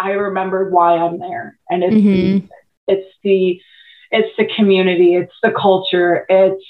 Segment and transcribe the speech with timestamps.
[0.00, 1.58] I remembered why I'm there.
[1.68, 2.46] And it's mm-hmm.
[2.46, 3.60] the, it's the
[4.10, 6.64] it's the community, it's the culture, it's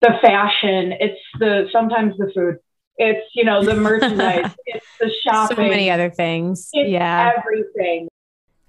[0.00, 2.56] the fashion, it's the sometimes the food.
[2.96, 5.56] It's you know the merchandise, it's the shopping.
[5.56, 6.70] So many other things.
[6.72, 7.32] Yeah.
[7.36, 8.08] everything.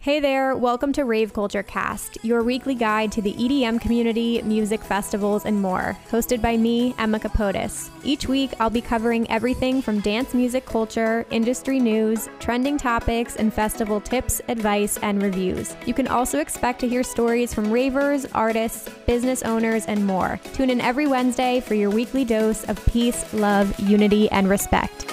[0.08, 4.82] Hey there, welcome to Rave Culture Cast, your weekly guide to the EDM community, music
[4.82, 7.90] festivals, and more, hosted by me, Emma Kapotes.
[8.06, 13.54] Each week, I'll be covering everything from dance music culture, industry news, trending topics, and
[13.54, 15.76] festival tips, advice, and reviews.
[15.86, 20.40] You can also expect to hear stories from ravers, artists, business owners, and more.
[20.54, 25.06] Tune in every Wednesday for your weekly dose of peace, love, unity, and respect.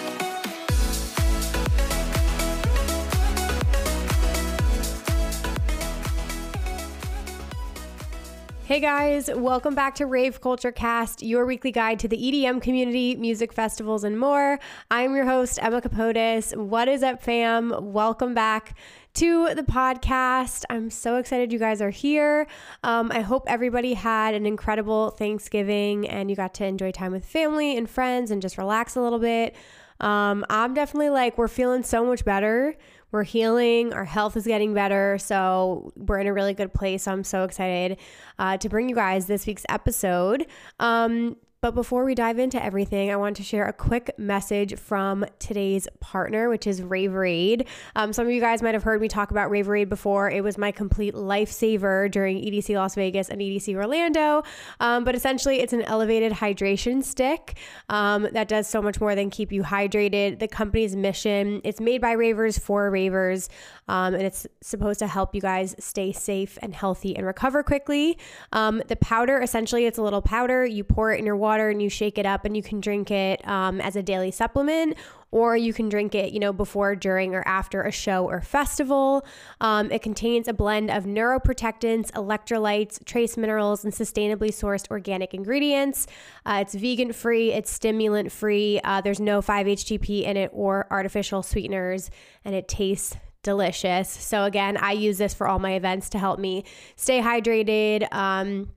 [8.66, 13.14] Hey guys, welcome back to Rave Culture Cast, your weekly guide to the EDM community,
[13.14, 14.58] music festivals, and more.
[14.90, 16.56] I'm your host, Emma Kapotes.
[16.56, 17.74] What is up, fam?
[17.92, 18.74] Welcome back
[19.16, 20.64] to the podcast.
[20.70, 22.46] I'm so excited you guys are here.
[22.82, 27.26] Um, I hope everybody had an incredible Thanksgiving and you got to enjoy time with
[27.26, 29.54] family and friends and just relax a little bit.
[30.00, 32.76] Um, I'm definitely like, we're feeling so much better
[33.14, 35.18] we're healing, our health is getting better.
[35.18, 37.06] So we're in a really good place.
[37.06, 37.96] I'm so excited
[38.40, 40.46] uh, to bring you guys this week's episode.
[40.80, 45.24] Um, but before we dive into everything, I want to share a quick message from
[45.38, 47.66] today's partner, which is Raverade.
[47.96, 50.30] Um, some of you guys might have heard me talk about Raverade before.
[50.30, 54.42] It was my complete lifesaver during EDC Las Vegas and EDC Orlando.
[54.78, 57.56] Um, but essentially, it's an elevated hydration stick
[57.88, 60.40] um, that does so much more than keep you hydrated.
[60.40, 63.48] The company's mission it's made by ravers for ravers,
[63.88, 68.18] um, and it's supposed to help you guys stay safe and healthy and recover quickly.
[68.52, 70.64] Um, the powder, essentially, it's a little powder.
[70.64, 73.10] You pour it in your water and you shake it up and you can drink
[73.10, 74.96] it um, as a daily supplement
[75.34, 79.26] or you can drink it, you know, before, during, or after a show or festival.
[79.60, 86.06] Um, it contains a blend of neuroprotectants, electrolytes, trace minerals, and sustainably sourced organic ingredients.
[86.46, 88.80] Uh, it's vegan free, it's stimulant free.
[88.84, 92.12] Uh, there's no 5-HTP in it or artificial sweeteners,
[92.44, 94.10] and it tastes delicious.
[94.10, 96.64] So again, I use this for all my events to help me
[96.96, 98.12] stay hydrated.
[98.12, 98.70] Um,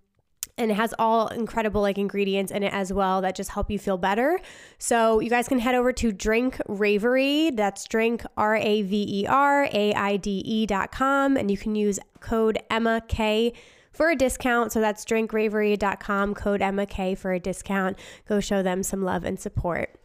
[0.57, 3.77] and it has all incredible like ingredients in it as well that just help you
[3.77, 4.39] feel better.
[4.79, 7.55] So you guys can head over to Drink Raverade.
[7.55, 11.57] That's drink R A V E R A I D E dot com, and you
[11.57, 13.53] can use code Emma K
[13.91, 14.71] for a discount.
[14.71, 17.97] So that's drinkraverade.com, code Emma K for a discount.
[18.27, 19.95] Go show them some love and support.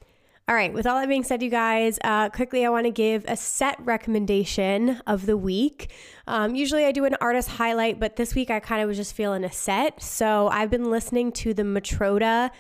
[0.49, 3.25] All right, with all that being said, you guys, uh, quickly I want to give
[3.29, 5.93] a set recommendation of the week.
[6.27, 9.15] Um, usually I do an artist highlight, but this week I kind of was just
[9.15, 10.03] feeling a set.
[10.03, 12.51] So I've been listening to the Matroda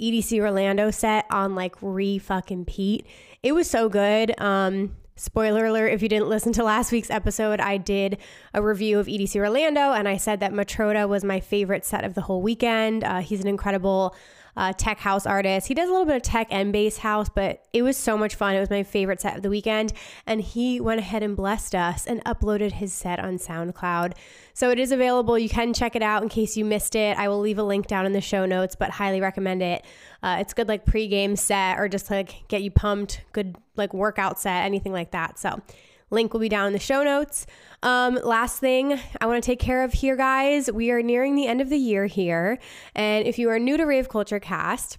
[0.00, 3.06] EDC Orlando set on like re fucking Pete.
[3.44, 4.38] It was so good.
[4.40, 8.18] Um, spoiler alert if you didn't listen to last week's episode, I did
[8.52, 12.14] a review of EDC Orlando and I said that Matroda was my favorite set of
[12.14, 13.04] the whole weekend.
[13.04, 14.16] Uh, he's an incredible
[14.58, 15.68] uh, tech house artist.
[15.68, 18.34] He does a little bit of tech and bass house, but it was so much
[18.34, 18.56] fun.
[18.56, 19.92] It was my favorite set of the weekend.
[20.26, 24.14] And he went ahead and blessed us and uploaded his set on SoundCloud.
[24.54, 25.38] So it is available.
[25.38, 27.16] You can check it out in case you missed it.
[27.16, 29.84] I will leave a link down in the show notes, but highly recommend it.
[30.24, 34.40] Uh, it's good like pre-game set or just like get you pumped, good like workout
[34.40, 35.38] set, anything like that.
[35.38, 35.62] So
[36.10, 37.46] Link will be down in the show notes.
[37.82, 40.70] Um, last thing I want to take care of here, guys.
[40.70, 42.58] We are nearing the end of the year here.
[42.94, 44.98] And if you are new to Rave Culture Cast,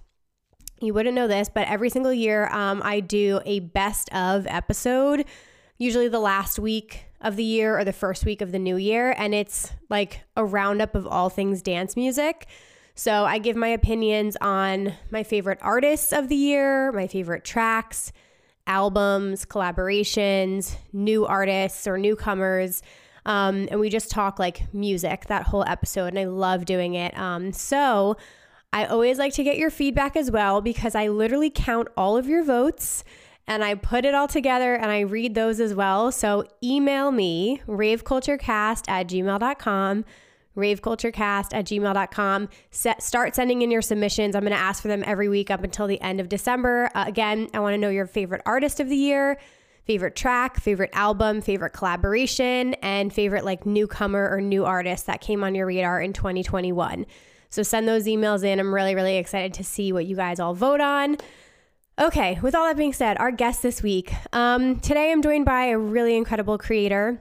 [0.82, 5.26] you wouldn't know this, but every single year um, I do a best of episode,
[5.78, 9.14] usually the last week of the year or the first week of the new year.
[9.18, 12.48] And it's like a roundup of all things dance music.
[12.96, 18.12] So I give my opinions on my favorite artists of the year, my favorite tracks
[18.70, 22.82] albums, collaborations, new artists or newcomers.
[23.26, 26.08] Um, and we just talk like music that whole episode.
[26.08, 27.18] And I love doing it.
[27.18, 28.16] Um, so
[28.72, 32.28] I always like to get your feedback as well because I literally count all of
[32.28, 33.04] your votes
[33.48, 36.12] and I put it all together and I read those as well.
[36.12, 40.06] So email me, raveculturecast at gmail.com
[40.60, 42.50] raveculturecast at gmail.com.
[42.72, 44.36] Set, start sending in your submissions.
[44.36, 46.90] I'm going to ask for them every week up until the end of December.
[46.94, 49.40] Uh, again, I want to know your favorite artist of the year,
[49.86, 55.44] favorite track, favorite album, favorite collaboration, and favorite like newcomer or new artist that came
[55.44, 57.06] on your radar in 2021.
[57.50, 58.60] So send those emails in.
[58.60, 61.18] I'm really, really excited to see what you guys all vote on.
[62.00, 64.14] Okay, with all that being said, our guest this week.
[64.32, 67.20] Um, today I'm joined by a really incredible creator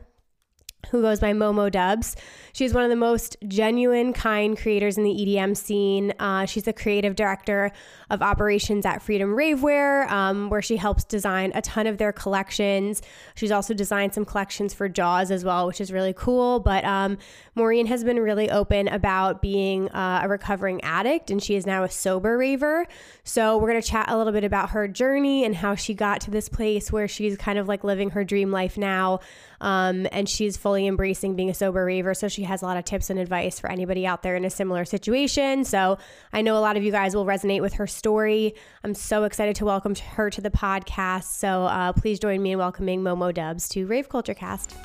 [0.90, 2.16] who goes by Momo Dubs.
[2.52, 6.12] She's one of the most genuine, kind creators in the EDM scene.
[6.18, 7.72] Uh, she's the creative director
[8.10, 13.02] of operations at Freedom Ravewear, um, where she helps design a ton of their collections.
[13.34, 16.60] She's also designed some collections for Jaws as well, which is really cool.
[16.60, 17.18] But um,
[17.58, 21.82] Maureen has been really open about being uh, a recovering addict, and she is now
[21.82, 22.86] a sober raver.
[23.24, 26.20] So we're going to chat a little bit about her journey and how she got
[26.22, 29.18] to this place where she's kind of like living her dream life now.
[29.60, 32.14] Um, and she's fully embracing being a sober raver.
[32.14, 34.50] So she has a lot of tips and advice for anybody out there in a
[34.50, 35.64] similar situation.
[35.64, 35.98] So
[36.32, 38.54] I know a lot of you guys will resonate with her story.
[38.84, 41.24] I'm so excited to welcome her to the podcast.
[41.24, 44.76] So uh, please join me in welcoming Momo Dubs to Rave Culture Cast.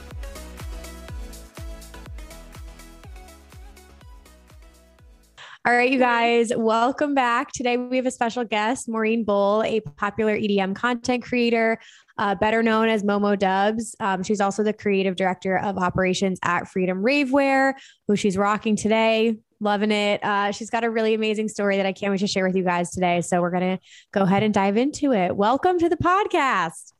[5.65, 7.53] All right, you guys, welcome back.
[7.53, 11.79] Today we have a special guest, Maureen Bull, a popular EDM content creator,
[12.17, 13.95] uh, better known as Momo Dubs.
[14.01, 17.75] Um, she's also the creative director of operations at Freedom Ravewear,
[18.09, 19.37] who she's rocking today.
[19.61, 20.21] Loving it.
[20.21, 22.65] Uh, she's got a really amazing story that I can't wait to share with you
[22.65, 23.21] guys today.
[23.21, 25.33] So we're going to go ahead and dive into it.
[25.33, 26.91] Welcome to the podcast.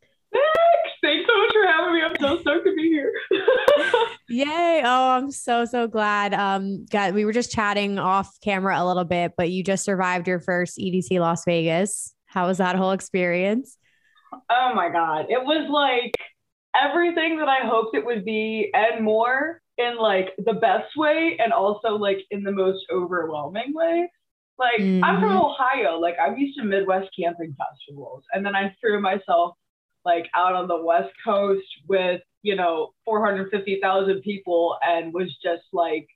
[1.03, 1.29] Thanks.
[1.29, 2.01] So much for having me.
[2.01, 3.13] I'm so stoked to be here.
[4.29, 4.81] Yay.
[4.85, 6.33] Oh, I'm so, so glad.
[6.33, 10.29] Um, God, we were just chatting off camera a little bit, but you just survived
[10.29, 12.15] your first EDC Las Vegas.
[12.25, 13.77] How was that whole experience?
[14.49, 15.25] Oh my God.
[15.29, 16.13] It was like
[16.73, 21.51] everything that I hoped it would be and more in like the best way and
[21.51, 24.09] also like in the most overwhelming way.
[24.57, 25.03] Like mm-hmm.
[25.03, 25.45] I'm from mm-hmm.
[25.45, 25.99] Ohio.
[25.99, 28.23] Like I'm used to Midwest camping festivals.
[28.33, 29.55] And then I threw myself
[30.05, 36.07] like out on the West Coast with, you know, 450,000 people and was just like,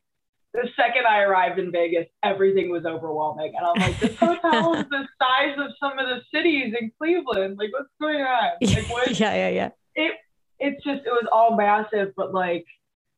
[0.53, 3.53] the second I arrived in Vegas, everything was overwhelming.
[3.55, 7.57] And I'm like, this hotel is the size of some of the cities in Cleveland.
[7.57, 8.51] Like, what's going on?
[8.61, 9.19] Like, what?
[9.19, 9.69] yeah, yeah, yeah.
[9.95, 10.13] It,
[10.59, 12.65] it's just, it was all massive, but like,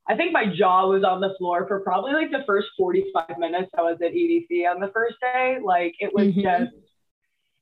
[0.08, 3.70] I think my jaw was on the floor for probably like the first 45 minutes
[3.78, 5.58] I was at EDC on the first day.
[5.64, 6.42] Like, it was mm-hmm.
[6.42, 6.74] just,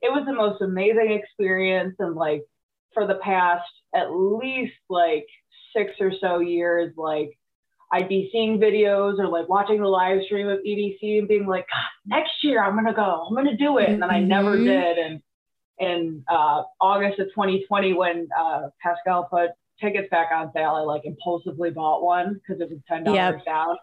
[0.01, 1.95] it was the most amazing experience.
[1.99, 2.43] And like,
[2.93, 5.25] for the past at least like
[5.75, 7.37] six or so years, like
[7.91, 11.65] I'd be seeing videos or like watching the live stream of EDC and being like,
[12.05, 14.65] next year I'm gonna go, I'm gonna do it, and then I never mm-hmm.
[14.65, 14.97] did.
[14.97, 15.21] And
[15.79, 19.49] in uh, August of 2020, when uh, Pasquale put
[19.79, 23.45] tickets back on sale, I like impulsively bought one because it was ten dollars yep.
[23.45, 23.77] down.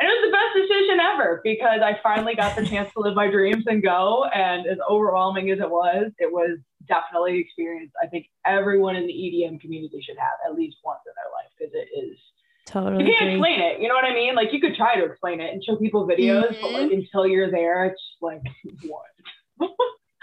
[0.00, 3.16] And it was the best decision ever because I finally got the chance to live
[3.16, 4.24] my dreams and go.
[4.32, 6.58] And as overwhelming as it was, it was
[6.88, 11.12] definitely experience I think everyone in the EDM community should have at least once in
[11.14, 12.18] their life because it is
[12.66, 13.80] totally you can't explain it.
[13.80, 14.34] You know what I mean?
[14.34, 16.62] Like you could try to explain it and show people videos, mm-hmm.
[16.62, 17.00] but like mm-hmm.
[17.00, 18.42] until you're there, it's like
[18.86, 19.68] what?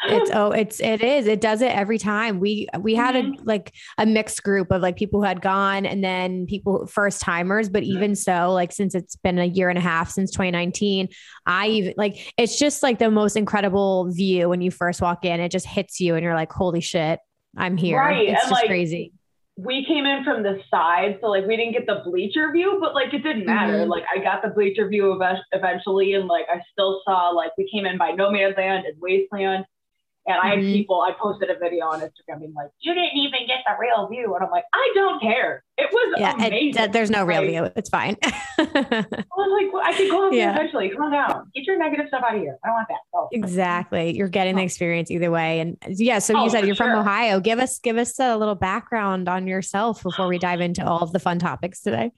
[0.03, 3.41] it's oh it's it is it does it every time we we had mm-hmm.
[3.41, 7.21] a like a mixed group of like people who had gone and then people first
[7.21, 11.07] timers but even so like since it's been a year and a half since 2019
[11.45, 15.39] i even like it's just like the most incredible view when you first walk in
[15.39, 17.19] it just hits you and you're like holy shit
[17.57, 18.29] i'm here right.
[18.29, 19.11] it's and just like, crazy
[19.57, 22.93] we came in from the side, so like we didn't get the bleacher view, but
[22.93, 23.79] like it didn't matter.
[23.79, 23.89] Mm-hmm.
[23.89, 25.17] Like I got the bleacher view
[25.53, 28.99] eventually, and like I still saw like we came in by no man's land and
[28.99, 29.65] wasteland,
[30.27, 30.73] and I had mm-hmm.
[30.73, 34.07] people, I posted a video on Instagram being like, you didn't even get the real
[34.07, 34.33] view.
[34.33, 35.63] And I'm like, I don't care.
[35.77, 36.81] It was yeah, amazing.
[36.81, 37.69] It, there's no real like, view.
[37.75, 38.17] It's fine.
[38.23, 40.55] I was like, well, I could go up yeah.
[40.55, 40.89] eventually.
[40.89, 41.51] Come on down.
[41.53, 42.57] Get your negative stuff out of here.
[42.63, 42.99] I don't want that.
[43.13, 43.29] Oh.
[43.31, 44.17] Exactly.
[44.17, 44.65] You're getting the oh.
[44.65, 45.59] experience either way.
[45.59, 46.87] And yeah, so oh, you said you're sure.
[46.87, 47.39] from Ohio.
[47.39, 51.11] Give us, give us a little background on yourself before we dive into all of
[51.11, 52.11] the fun topics today.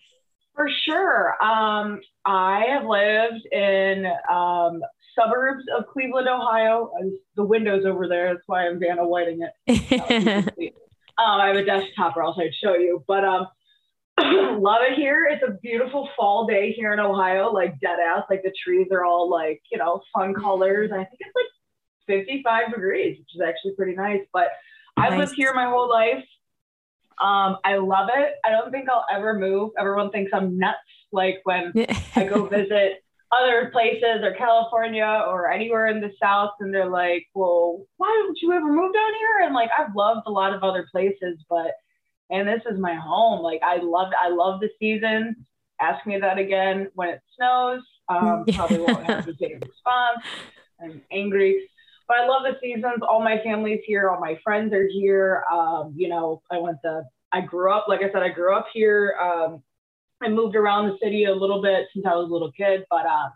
[0.55, 1.35] For sure.
[1.43, 4.81] Um, I have lived in um,
[5.17, 6.91] suburbs of Cleveland, Ohio.
[7.35, 8.33] the windows over there.
[8.33, 10.53] That's why I'm Vanna Whiting it.
[11.17, 13.03] um, I have a desktop, or else I'd show you.
[13.07, 13.47] But um,
[14.19, 15.27] love it here.
[15.29, 18.23] It's a beautiful fall day here in Ohio, like dead ass.
[18.29, 20.91] Like the trees are all like you know fun colors.
[20.91, 24.21] I think it's like 55 degrees, which is actually pretty nice.
[24.33, 24.49] But
[24.97, 25.11] nice.
[25.11, 26.23] I've lived here my whole life.
[27.21, 28.33] Um, I love it.
[28.45, 29.71] I don't think I'll ever move.
[29.77, 30.77] Everyone thinks I'm nuts.
[31.11, 31.73] Like when
[32.15, 37.27] I go visit other places or California or anywhere in the South, and they're like,
[37.33, 40.63] "Well, why don't you ever move down here?" And like, I've loved a lot of
[40.63, 41.71] other places, but
[42.29, 43.41] and this is my home.
[43.41, 45.45] Like, I love I love the season.
[45.79, 47.81] Ask me that again when it snows.
[48.09, 50.23] Um, probably won't have the same response.
[50.81, 51.69] I'm angry,
[52.07, 53.01] but I love the seasons.
[53.07, 54.09] All my family's here.
[54.09, 55.43] All my friends are here.
[55.51, 57.03] Um, you know, I went to.
[57.33, 59.17] I grew up, like I said, I grew up here.
[59.21, 59.61] Um,
[60.21, 63.05] I moved around the city a little bit since I was a little kid, but
[63.05, 63.29] uh,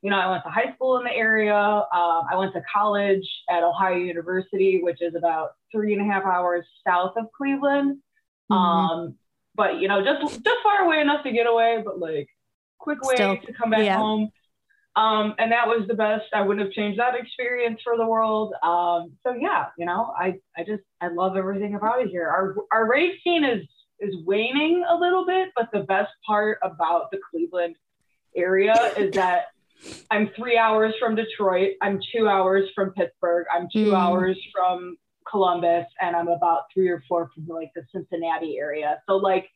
[0.00, 1.54] you know, I went to high school in the area.
[1.54, 6.24] Uh, I went to college at Ohio University, which is about three and a half
[6.24, 7.98] hours south of Cleveland.
[8.50, 8.54] Mm-hmm.
[8.54, 9.14] Um,
[9.54, 12.28] but you know, just just far away enough to get away, but like
[12.78, 13.96] quick way Still, to come back yeah.
[13.96, 14.30] home.
[14.94, 16.26] Um, and that was the best.
[16.34, 18.52] I wouldn't have changed that experience for the world.
[18.62, 22.28] Um, so yeah, you know, I, I just, I love everything about it here.
[22.28, 23.66] Our, our rave scene is,
[24.02, 27.76] is waning a little bit, but the best part about the Cleveland
[28.36, 29.46] area is that
[30.10, 31.72] I'm three hours from Detroit.
[31.80, 33.46] I'm two hours from Pittsburgh.
[33.52, 33.98] I'm two mm.
[33.98, 34.96] hours from
[35.28, 39.00] Columbus, and I'm about three or four from like the Cincinnati area.
[39.08, 39.48] So like,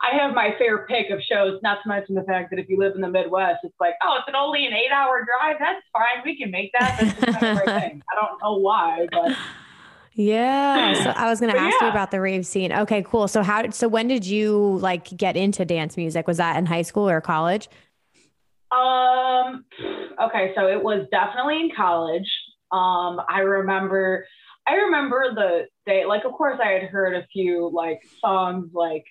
[0.00, 2.78] I have my fair pick of shows, not to mention the fact that if you
[2.78, 5.56] live in the Midwest, it's like, oh, it's an only an eight hour drive.
[5.58, 6.22] That's fine.
[6.24, 6.98] We can make that.
[7.00, 8.02] That's the kind of right thing.
[8.12, 9.36] I don't know why, but.
[10.16, 10.94] Yeah.
[11.04, 11.86] So I was going to ask yeah.
[11.86, 12.72] you about the rave scene.
[12.72, 13.28] Okay, cool.
[13.28, 16.26] So how, so when did you like get into dance music?
[16.26, 17.68] Was that in high school or college?
[18.72, 19.64] Um,
[20.20, 20.52] okay.
[20.56, 22.28] So it was definitely in college.
[22.72, 24.26] Um, I remember,
[24.66, 29.04] I remember the day, like, of course I had heard a few like songs, like,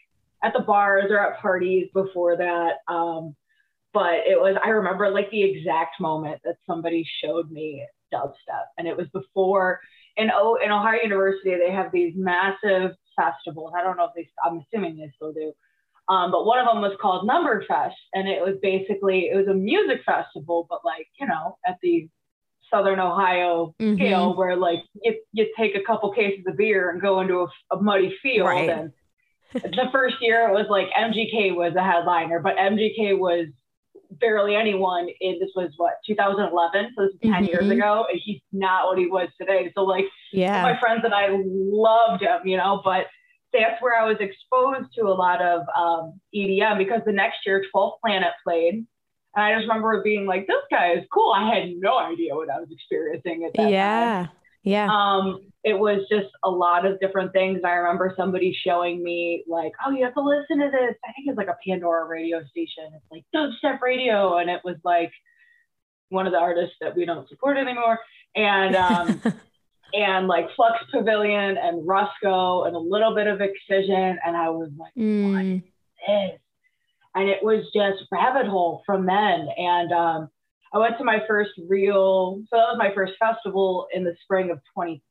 [0.44, 2.80] at the bars or at parties before that.
[2.94, 3.36] Um,
[3.94, 8.66] but it was, I remember like the exact moment that somebody showed me dubstep.
[8.78, 9.80] And it was before
[10.18, 13.74] in, o- in Ohio University, they have these massive festivals.
[13.78, 15.54] I don't know if they, I'm assuming they still do.
[16.08, 17.94] Um, but one of them was called Numberfest.
[18.14, 22.08] And it was basically, it was a music festival, but like, you know, at the
[22.72, 23.96] Southern Ohio mm-hmm.
[23.96, 27.76] scale where like you, you take a couple cases of beer and go into a,
[27.76, 28.70] a muddy field right.
[28.70, 28.92] and
[29.54, 33.48] the first year it was like MGK was a headliner, but MGK was
[34.20, 37.46] barely anyone in this was what 2011 so this is 10 mm-hmm.
[37.46, 39.72] years ago and he's not what he was today.
[39.76, 40.62] So like yeah.
[40.62, 43.08] my friends and i loved him you know but
[43.54, 47.64] that's where i was exposed to a lot of um, edm because the next year
[47.74, 48.86] 12th planet played and
[49.36, 51.32] i just remember being like this guy is cool.
[51.32, 54.26] I had no idea what i was experiencing at that yeah.
[54.26, 54.30] time.
[54.66, 57.62] Yeah um it was just a lot of different things.
[57.66, 60.96] I remember somebody showing me like, oh, you have to listen to this.
[61.04, 62.84] I think it's like a Pandora radio station.
[62.94, 65.12] It's like dubstep radio, and it was like
[66.10, 67.98] one of the artists that we don't support anymore,
[68.36, 69.22] and um,
[69.96, 74.70] and like Flux Pavilion and Rusko and a little bit of Excision, and I was
[74.78, 75.34] like, mm.
[75.34, 75.62] what is
[76.08, 76.40] this?
[77.16, 80.30] And it was just rabbit hole from then, and um,
[80.76, 84.52] I went to my first real, so that was my first festival in the spring
[84.52, 85.02] of 20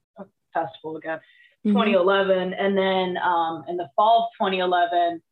[0.53, 1.19] festival again,
[1.67, 1.71] mm-hmm.
[1.71, 2.53] 2011.
[2.53, 5.23] And then um, in the fall of 2011,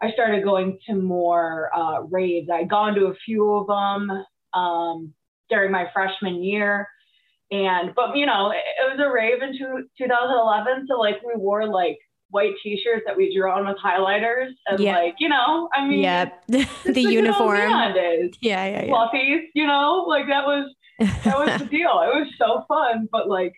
[0.00, 2.48] I started going to more uh, raves.
[2.50, 4.24] I'd gone to a few of them
[4.54, 5.12] um,
[5.50, 6.88] during my freshman year.
[7.50, 10.86] And, but you know, it, it was a rave in two, 2011.
[10.88, 11.98] So like we wore like
[12.30, 14.96] white t-shirts that we drew on with highlighters and yeah.
[14.96, 17.58] like, you know, I mean, yeah, the uniform.
[17.58, 18.84] Yeah, yeah, yeah.
[18.86, 22.00] Fluffies, you know, like that was, that was the deal.
[22.02, 23.54] It was so fun, but like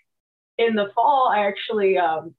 [0.59, 2.35] in the fall, I actually, um,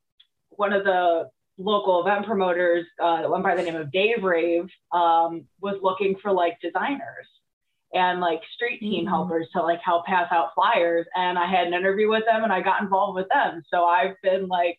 [0.50, 5.46] one of the local event promoters, uh, one by the name of Dave Rave, um,
[5.62, 7.28] was looking for like designers
[7.94, 9.14] and like street team mm-hmm.
[9.14, 11.06] helpers to like help pass out flyers.
[11.16, 13.62] And I had an interview with them and I got involved with them.
[13.72, 14.78] So I've been like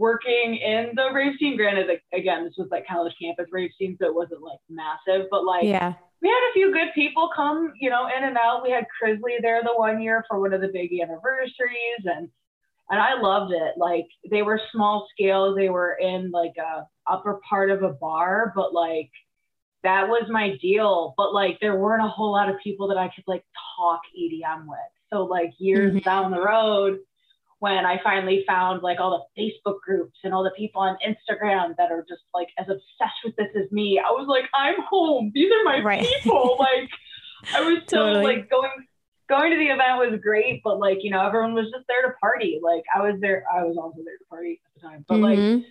[0.00, 1.56] working in the rave scene.
[1.56, 5.26] Granted, like, again, this was like college campus rave scene, so it wasn't like massive,
[5.30, 5.92] but like yeah.
[6.22, 8.62] we had a few good people come, you know, in and out.
[8.64, 12.30] We had Crizzly there the one year for one of the big anniversaries and
[12.92, 13.74] and I loved it.
[13.76, 18.52] Like they were small scale, they were in like a upper part of a bar,
[18.56, 19.10] but like
[19.84, 21.14] that was my deal.
[21.16, 23.44] But like there weren't a whole lot of people that I could like
[23.76, 24.78] talk EDM with.
[25.12, 26.04] So like years mm-hmm.
[26.04, 27.00] down the road,
[27.60, 31.76] when I finally found like all the Facebook groups and all the people on Instagram
[31.76, 35.30] that are just like as obsessed with this as me, I was like, I'm home.
[35.34, 36.04] These are my right.
[36.04, 36.56] people.
[36.58, 36.90] like
[37.54, 38.24] I was so totally.
[38.24, 38.70] like going
[39.28, 42.14] going to the event was great, but like, you know, everyone was just there to
[42.18, 42.60] party.
[42.62, 45.54] Like I was there, I was also there to party at the time, but mm-hmm.
[45.54, 45.64] like,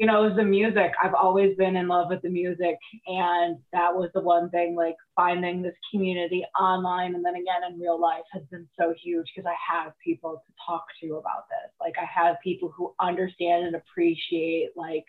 [0.00, 0.92] you know, it was the music.
[1.02, 2.78] I've always been in love with the music.
[3.06, 7.78] And that was the one thing, like finding this community online and then again in
[7.78, 11.70] real life has been so huge because I have people to talk to about this.
[11.78, 15.04] Like I have people who understand and appreciate like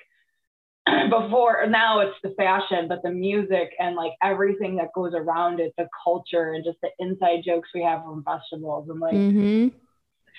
[1.10, 5.74] before now it's the fashion, but the music and like everything that goes around it,
[5.78, 8.90] the culture and just the inside jokes we have from festivals.
[8.90, 9.68] And like mm-hmm.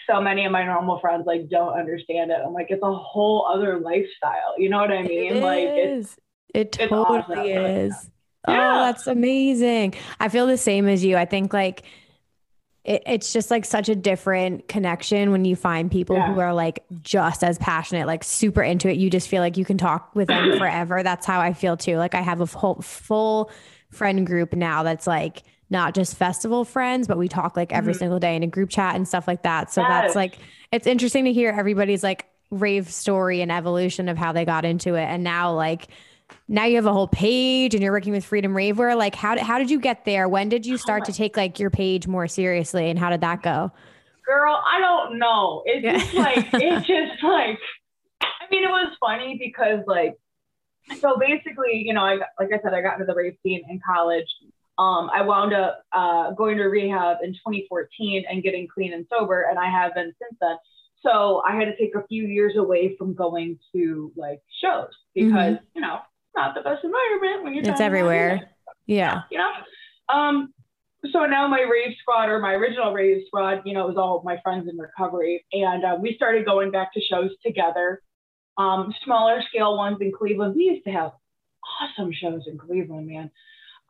[0.08, 2.38] So many of my normal friends like don't understand it.
[2.44, 4.54] I'm like, it's a whole other lifestyle.
[4.58, 5.36] You know what I mean?
[5.36, 6.16] It like it's
[6.54, 8.06] it totally it's awesome.
[8.06, 8.10] is.
[8.46, 8.74] Oh, yeah.
[8.74, 9.94] Oh, that's amazing.
[10.18, 11.16] I feel the same as you.
[11.16, 11.84] I think like
[12.84, 16.32] it, it's just like such a different connection when you find people yeah.
[16.32, 18.96] who are like just as passionate, like super into it.
[18.96, 21.02] You just feel like you can talk with them forever.
[21.02, 21.96] That's how I feel too.
[21.96, 23.50] Like I have a whole full
[23.90, 25.42] friend group now that's like
[25.72, 27.98] not just festival friends, but we talk like every mm-hmm.
[27.98, 29.72] single day in a group chat and stuff like that.
[29.72, 29.90] So yes.
[29.90, 30.38] that's like,
[30.70, 34.94] it's interesting to hear everybody's like rave story and evolution of how they got into
[34.94, 35.04] it.
[35.04, 35.88] And now like
[36.48, 38.96] now you have a whole page and you're working with Freedom Ravewear.
[38.96, 40.28] Like how did, how did you get there?
[40.28, 43.42] When did you start to take like your page more seriously and how did that
[43.42, 43.72] go?
[44.24, 45.62] Girl, I don't know.
[45.64, 45.98] It's yeah.
[45.98, 47.58] just like it's just like
[48.20, 50.16] I mean it was funny because like
[51.00, 53.80] so basically, you know, I like I said, I got into the rave scene in
[53.86, 54.26] college.
[54.78, 59.42] Um, I wound up uh, going to rehab in 2014 and getting clean and sober,
[59.48, 60.56] and I have been since then.
[61.02, 65.32] So I had to take a few years away from going to like shows because
[65.32, 65.64] mm-hmm.
[65.74, 65.98] you know
[66.34, 67.64] not the best environment when you're.
[67.64, 68.50] It's everywhere.
[68.86, 69.22] Yeah.
[69.30, 69.52] You know.
[70.08, 70.54] Um.
[71.12, 74.22] So now my rave squad or my original rave squad, you know, it was all
[74.24, 78.00] my friends in recovery, and uh, we started going back to shows together.
[78.56, 80.54] Um, smaller scale ones in Cleveland.
[80.54, 81.12] We used to have
[81.80, 83.30] awesome shows in Cleveland, man.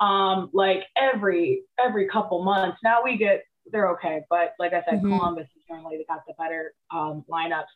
[0.03, 2.79] Um, like every every couple months.
[2.83, 5.17] Now we get they're okay, but like I said, mm-hmm.
[5.17, 7.71] Columbus is generally the got the better um, lineups.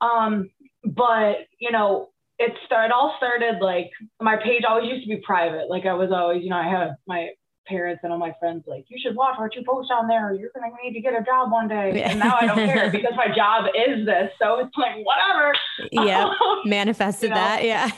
[0.00, 0.50] Um,
[0.84, 5.68] but you know, it started all started like my page always used to be private.
[5.68, 7.30] Like I was always, you know, I had my
[7.66, 10.34] parents and all my friends like, you should watch what you post on there.
[10.34, 12.02] You're gonna need to get a job one day.
[12.02, 14.30] And now I don't care because my job is this.
[14.40, 15.52] So it's like whatever.
[15.90, 16.30] Yeah.
[16.64, 17.64] Manifested you know, that.
[17.64, 17.90] Yeah.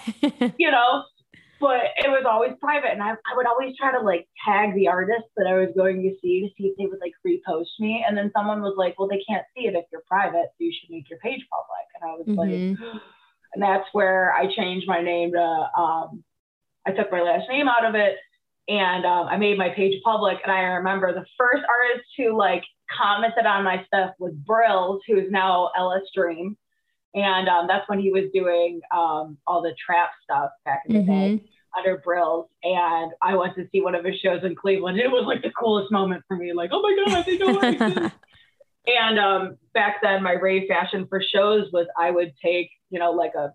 [0.58, 1.04] you know,
[1.60, 2.92] but it was always private.
[2.92, 6.02] And I, I would always try to like tag the artists that I was going
[6.02, 8.04] to see to see if they would like repost me.
[8.06, 10.46] And then someone was like, well, they can't see it if you're private.
[10.52, 11.86] So you should make your page public.
[11.94, 12.82] And I was mm-hmm.
[12.82, 13.02] like,
[13.54, 16.24] and that's where I changed my name to, um,
[16.86, 18.16] I took my last name out of it
[18.68, 20.38] and um, I made my page public.
[20.42, 22.62] And I remember the first artist who like
[22.96, 26.56] commented on my stuff was Brillz, who is now Ellis Dream.
[27.16, 31.00] And um, that's when he was doing um, all the trap stuff back in the
[31.00, 31.36] mm-hmm.
[31.36, 31.44] day
[31.76, 32.46] under Brillz.
[32.62, 34.98] And I went to see one of his shows in Cleveland.
[34.98, 36.52] It was like the coolest moment for me.
[36.52, 38.12] Like, oh my God, they know what
[38.86, 43.10] And um, back then, my rave fashion for shows was I would take, you know,
[43.10, 43.52] like a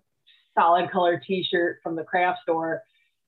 [0.58, 2.82] solid color T-shirt from the craft store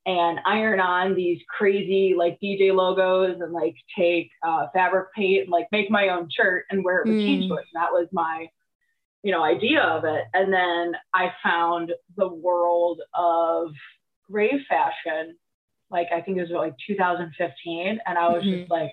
[0.06, 5.50] and iron on these crazy like DJ logos and like take uh, fabric paint and
[5.50, 7.42] like make my own shirt and wear it with mm.
[7.42, 8.48] And that was my,
[9.24, 10.24] you know, idea of it.
[10.34, 13.70] And then I found the world of
[14.30, 15.36] grave fashion,
[15.90, 18.60] like I think it was like 2015, and I was mm-hmm.
[18.60, 18.92] just like,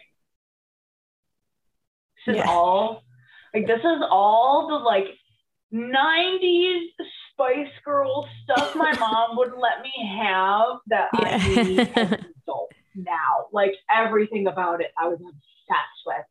[2.25, 2.49] this is yeah.
[2.49, 3.03] all,
[3.53, 5.07] like this is all the like
[5.73, 6.85] 90s
[7.31, 11.39] Spice Girl stuff my mom wouldn't let me have that yeah.
[11.41, 13.47] I need as an adult now.
[13.51, 16.25] Like everything about it, I was obsessed with.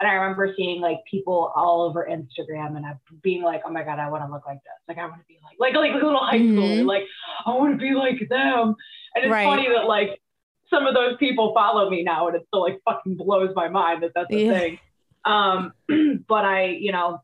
[0.00, 3.82] And I remember seeing like people all over Instagram and I being like, oh my
[3.82, 4.72] God, I want to look like this.
[4.88, 6.58] Like I want to be like, like, like little high mm-hmm.
[6.58, 6.86] schooler.
[6.86, 7.04] Like
[7.44, 8.74] I want to be like them.
[9.14, 9.44] And it's right.
[9.44, 10.18] funny that like
[10.70, 14.02] some of those people follow me now and it still like fucking blows my mind
[14.02, 14.58] that that's a yeah.
[14.58, 14.78] thing.
[15.26, 15.72] Um,
[16.28, 17.20] but I, you know,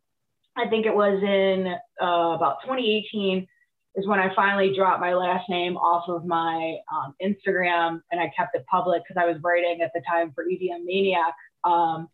[0.55, 1.67] I think it was in
[2.03, 3.47] uh, about 2018
[3.95, 8.31] is when I finally dropped my last name off of my um, Instagram and I
[8.37, 11.35] kept it public because I was writing at the time for EDM Maniac.
[11.65, 12.09] Um,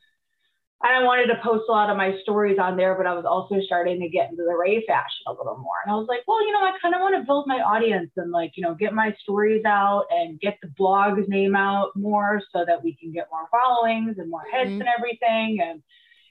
[0.85, 3.25] and I wanted to post a lot of my stories on there, but I was
[3.25, 5.79] also starting to get into the rave fashion a little more.
[5.85, 8.11] And I was like, well, you know, I kind of want to build my audience
[8.17, 12.43] and like, you know, get my stories out and get the blog's name out more
[12.53, 14.81] so that we can get more followings and more hits mm-hmm.
[14.81, 15.61] and everything.
[15.63, 15.83] And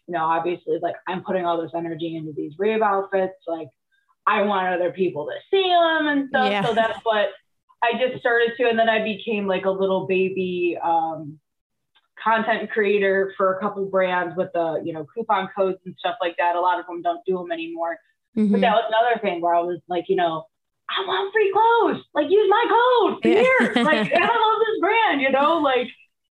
[0.08, 3.36] you know, obviously, like I'm putting all this energy into these rave outfits.
[3.48, 3.70] Like
[4.28, 6.52] I want other people to see them and stuff.
[6.52, 6.66] Yeah.
[6.66, 7.30] So that's what
[7.82, 8.68] I just started to.
[8.68, 11.40] And then I became like a little baby um,
[12.24, 16.36] content creator for a couple brands with the, you know, coupon codes and stuff like
[16.38, 16.56] that.
[16.56, 17.98] A lot of them don't do them anymore.
[18.38, 18.52] Mm-hmm.
[18.52, 20.46] But that was another thing where I was like, you know,
[20.90, 22.04] I want free clothes.
[22.14, 23.84] Like use my code here.
[23.84, 25.88] like I love this brand, you know, like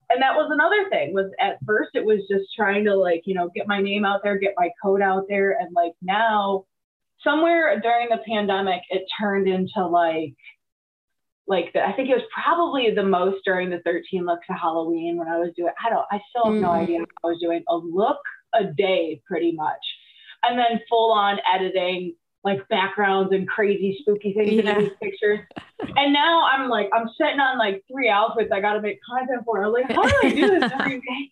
[0.10, 3.36] and that was another thing was at first it was just trying to like you
[3.36, 6.65] know get my name out there get my code out there and like now
[7.23, 10.34] somewhere during the pandemic it turned into like
[11.49, 15.17] like the, I think it was probably the most during the 13 looks of Halloween
[15.17, 16.62] when I was doing I don't I still have mm.
[16.62, 18.19] no idea I was doing a look
[18.53, 19.81] a day pretty much
[20.43, 24.77] and then full on editing like backgrounds and crazy spooky things yeah.
[24.77, 25.39] in these pictures.
[25.81, 29.43] And now I'm like, I'm sitting on like three outfits I got to make content
[29.45, 29.63] for.
[29.63, 31.31] I'm like, how do I do this every day?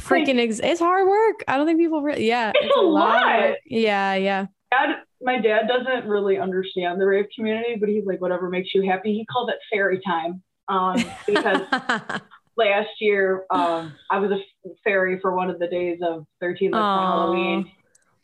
[0.00, 1.44] Freaking, like, ex- it's hard work.
[1.48, 2.50] I don't think people really, yeah.
[2.54, 3.22] It's, it's a, lot.
[3.22, 3.56] lot.
[3.66, 4.46] Yeah, yeah.
[4.70, 8.82] Dad, my dad doesn't really understand the rave community, but he's like, whatever makes you
[8.88, 9.12] happy.
[9.12, 11.60] He called it fairy time um, because
[12.56, 17.70] last year um, I was a fairy for one of the days of 13th Halloween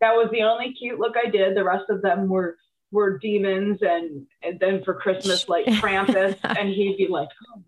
[0.00, 1.56] that was the only cute look I did.
[1.56, 2.56] The rest of them were
[2.90, 7.62] were demons, and and then for Christmas like Krampus, and he'd be like, oh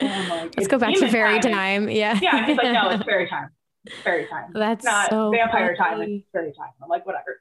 [0.00, 1.52] my god, oh like, let's go back to fairy time.
[1.52, 1.90] time.
[1.90, 2.46] Yeah, yeah.
[2.46, 3.50] He's like, no, it's fairy time.
[3.84, 4.50] It's fairy time.
[4.52, 5.96] That's not so vampire funny.
[5.96, 6.02] time.
[6.02, 6.70] It's fairy time.
[6.82, 7.40] I'm like, whatever.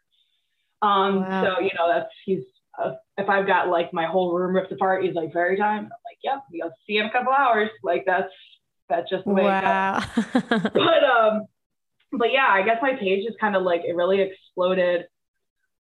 [0.82, 1.44] Um, wow.
[1.44, 2.44] so you know that's he's
[2.82, 5.80] uh, if I've got like my whole room ripped apart, he's like very time.
[5.80, 7.70] I'm like, yep, we'll see you in a couple hours.
[7.84, 8.32] Like that's
[8.88, 10.02] that's just the way wow.
[10.16, 10.62] it goes.
[10.74, 11.46] but um,
[12.14, 15.06] but yeah, I guess my page is kind of like it really exploded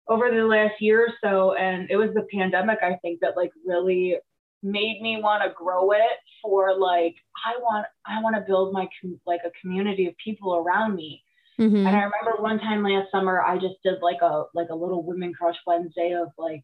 [0.08, 3.50] over the last year or so, and it was the pandemic I think that like
[3.64, 4.16] really
[4.62, 7.14] made me want to grow it for like
[7.46, 11.22] I want I want to build my com- like a community of people around me.
[11.60, 11.86] Mm-hmm.
[11.86, 15.02] And I remember one time last summer I just did like a like a little
[15.02, 16.62] women crush Wednesday of like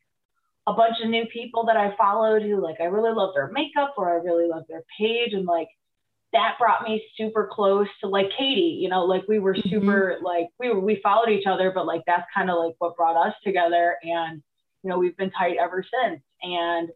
[0.67, 3.95] a bunch of new people that I followed who like I really love their makeup
[3.97, 5.69] or I really love their page and like
[6.33, 9.69] that brought me super close to like Katie, you know, like we were mm-hmm.
[9.69, 10.25] super mm-hmm.
[10.25, 13.17] like we were we followed each other, but like that's kind of like what brought
[13.17, 14.43] us together and
[14.85, 16.21] you know, we've been tight ever since.
[16.43, 16.91] And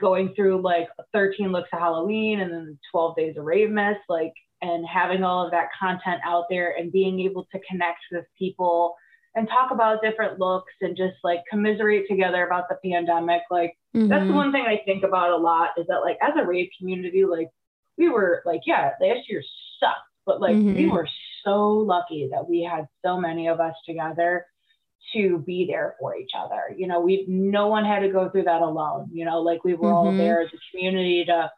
[0.00, 4.32] going through like 13 looks of Halloween and then 12 days of Rave Miss, like
[4.66, 8.94] and having all of that content out there and being able to connect with people
[9.34, 13.42] and talk about different looks and just like commiserate together about the pandemic.
[13.50, 14.08] Like mm-hmm.
[14.08, 16.68] that's the one thing I think about a lot is that like as a rave
[16.78, 17.48] community, like
[17.96, 19.42] we were like, yeah, last year
[19.78, 20.74] sucked, but like mm-hmm.
[20.74, 21.08] we were
[21.44, 24.46] so lucky that we had so many of us together
[25.12, 26.74] to be there for each other.
[26.76, 29.10] You know, we no one had to go through that alone.
[29.12, 30.08] You know, like we were mm-hmm.
[30.08, 31.50] all there as a community to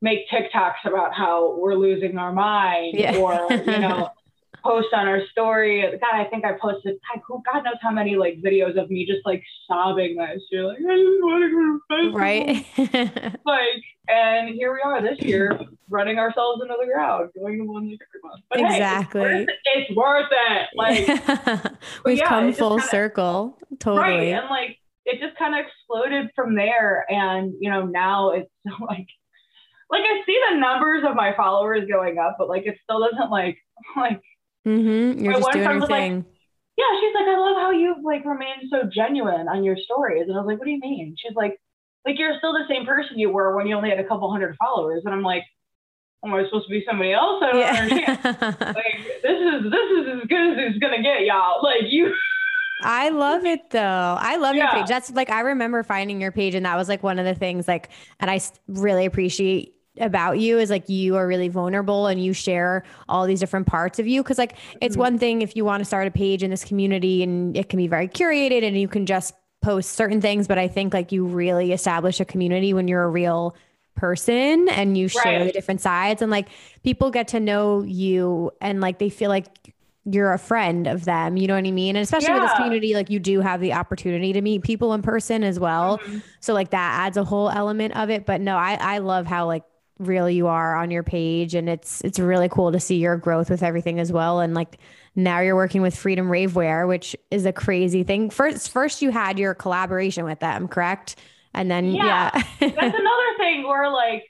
[0.00, 3.16] make TikToks about how we're losing our mind yeah.
[3.16, 4.10] or, you know,
[4.64, 5.82] post on our story.
[5.82, 9.24] God, I think I posted, like God knows how many like videos of me just
[9.24, 10.66] like sobbing last year.
[10.66, 12.66] Like, I want to go Right.
[13.44, 17.84] like, and here we are this year running ourselves into the ground, going to one
[17.84, 18.42] every month.
[18.50, 19.22] But exactly.
[19.22, 20.68] Hey, it's, worth it.
[20.74, 21.64] It's worth it.
[21.64, 21.72] Like,
[22.04, 23.58] we've yeah, come full kinda, circle.
[23.78, 24.00] Totally.
[24.00, 24.22] Right.
[24.32, 27.04] And like, it just kind of exploded from there.
[27.10, 29.06] And, you know, now it's like,
[29.90, 33.30] like I see the numbers of my followers going up, but like it still doesn't
[33.30, 33.58] like
[33.96, 34.20] like
[34.66, 35.24] Mm-hmm.
[35.24, 36.16] You're just doing your thing.
[36.16, 36.24] Like,
[36.76, 40.24] yeah, she's like, I love how you like remain so genuine on your stories.
[40.28, 41.14] And I was like, what do you mean?
[41.18, 41.60] She's like,
[42.04, 44.56] like you're still the same person you were when you only had a couple hundred
[44.56, 45.02] followers.
[45.04, 45.44] And I'm like,
[46.24, 47.42] am I supposed to be somebody else?
[47.42, 47.80] I don't yeah.
[47.82, 48.56] understand.
[48.74, 51.62] like this is this is as good as it's gonna get, y'all.
[51.62, 52.12] Like you.
[52.82, 54.16] I love it though.
[54.18, 54.64] I love yeah.
[54.64, 54.88] your page.
[54.88, 57.68] That's like I remember finding your page, and that was like one of the things.
[57.68, 62.32] Like, and I really appreciate about you is like you are really vulnerable and you
[62.32, 65.00] share all these different parts of you because like it's mm-hmm.
[65.02, 67.76] one thing if you want to start a page in this community and it can
[67.76, 71.24] be very curated and you can just post certain things but i think like you
[71.24, 73.54] really establish a community when you're a real
[73.94, 75.44] person and you share right.
[75.44, 76.48] the different sides and like
[76.82, 79.73] people get to know you and like they feel like
[80.04, 81.96] you're a friend of them you know what i mean?
[81.96, 82.40] And especially yeah.
[82.40, 85.58] with this community like you do have the opportunity to meet people in person as
[85.58, 85.98] well.
[85.98, 86.18] Mm-hmm.
[86.40, 88.26] so like that adds a whole element of it.
[88.26, 89.64] But no i i love how like
[89.98, 91.54] real you are on your page.
[91.54, 94.40] And it's it's really cool to see your growth with everything as well.
[94.40, 94.78] And like
[95.14, 98.30] now you're working with Freedom Ravewear which is a crazy thing.
[98.30, 101.16] First first you had your collaboration with them correct?
[101.54, 102.42] And then yeah, yeah.
[102.60, 104.24] that's another thing where like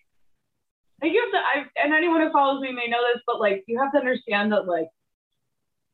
[1.02, 3.78] you have to I, and anyone who follows me may know this but like you
[3.78, 4.88] have to understand that like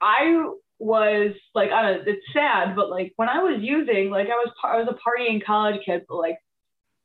[0.01, 4.29] I was like I don't know, it's sad but like when I was using like
[4.29, 6.39] I was I was a partying college kid but like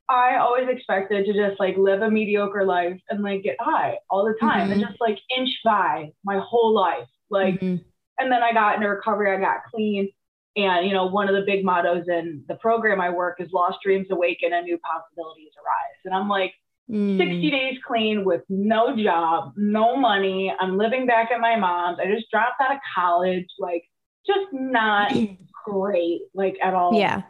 [0.08, 4.26] I always expected to just like live a mediocre life and like get high all
[4.26, 4.74] the time mm-hmm.
[4.74, 7.08] and just like inch by my whole life.
[7.30, 7.78] Like, mm-hmm.
[8.20, 10.10] and then I got into recovery, I got clean.
[10.58, 13.80] And, you know, one of the big mottos in the program I work is lost
[13.84, 16.00] dreams awaken and new possibilities arise.
[16.06, 16.54] And I'm like,
[16.90, 17.18] mm.
[17.18, 20.54] 60 days clean with no job, no money.
[20.60, 22.00] I'm living back at my mom's.
[22.00, 23.84] I just dropped out of college, like,
[24.26, 25.14] just not
[25.66, 26.98] great, like, at all.
[26.98, 27.24] Yeah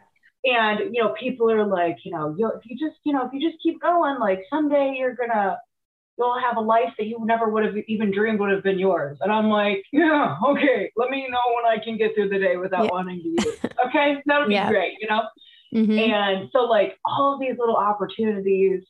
[0.46, 3.32] and you know people are like you know you if you just you know if
[3.32, 5.58] you just keep going like someday you're gonna
[6.18, 9.18] you'll have a life that you never would have even dreamed would have been yours
[9.20, 12.56] and i'm like yeah okay let me know when i can get through the day
[12.56, 12.90] without yeah.
[12.90, 14.68] wanting to use okay that'll be yeah.
[14.68, 15.22] great you know
[15.74, 15.98] mm-hmm.
[15.98, 18.84] and so like all these little opportunities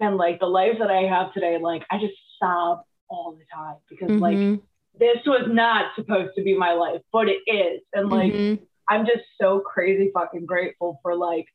[0.00, 3.76] and like the life that i have today like i just sob all the time
[3.88, 4.20] because mm-hmm.
[4.20, 4.60] like
[4.98, 9.06] this was not supposed to be my life but it is and like mm-hmm I'm
[9.06, 11.46] just so crazy fucking grateful for like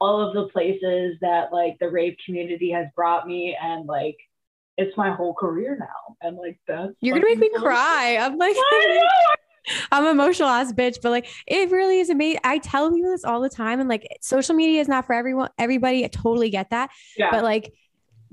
[0.00, 4.16] all of the places that like the rave community has brought me and like
[4.78, 6.16] it's my whole career now.
[6.22, 8.18] And like that's You're gonna make me cry.
[8.20, 8.56] I'm like
[9.90, 12.40] I'm emotional ass bitch, but like it really is amazing.
[12.44, 15.50] I tell people this all the time, and like social media is not for everyone,
[15.58, 16.04] everybody.
[16.04, 16.90] I totally get that.
[17.16, 17.30] Yeah.
[17.30, 17.72] But like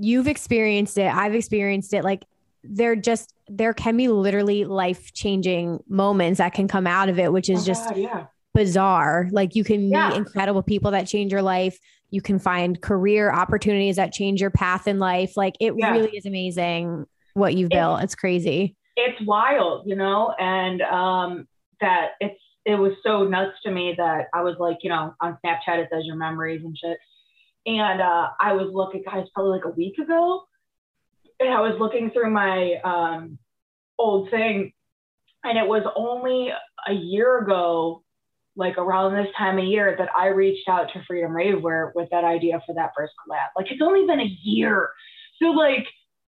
[0.04, 2.04] you've experienced it, I've experienced it.
[2.04, 2.26] Like
[2.63, 7.32] there just there can be literally life changing moments that can come out of it,
[7.32, 9.28] which is oh, just yeah bizarre.
[9.32, 10.10] Like you can yeah.
[10.10, 11.80] meet incredible people that change your life.
[12.12, 15.36] You can find career opportunities that change your path in life.
[15.36, 15.92] Like it yeah.
[15.92, 17.98] really is amazing what you've built.
[17.98, 18.76] It's, it's crazy.
[18.96, 21.48] It's wild, you know, and um,
[21.82, 25.38] that it's it was so nuts to me that I was like, you know, on
[25.44, 26.98] Snapchat it says your memories and shit.
[27.65, 30.43] And uh, I was looking, guys, probably like a week ago,
[31.39, 33.38] and I was looking through my um,
[33.97, 34.73] old thing,
[35.43, 36.49] and it was only
[36.88, 38.04] a year ago,
[38.56, 42.23] like around this time of year, that I reached out to Freedom Ravewear with that
[42.26, 43.47] idea for that first collab.
[43.56, 44.89] Like it's only been a year,
[45.41, 45.88] so like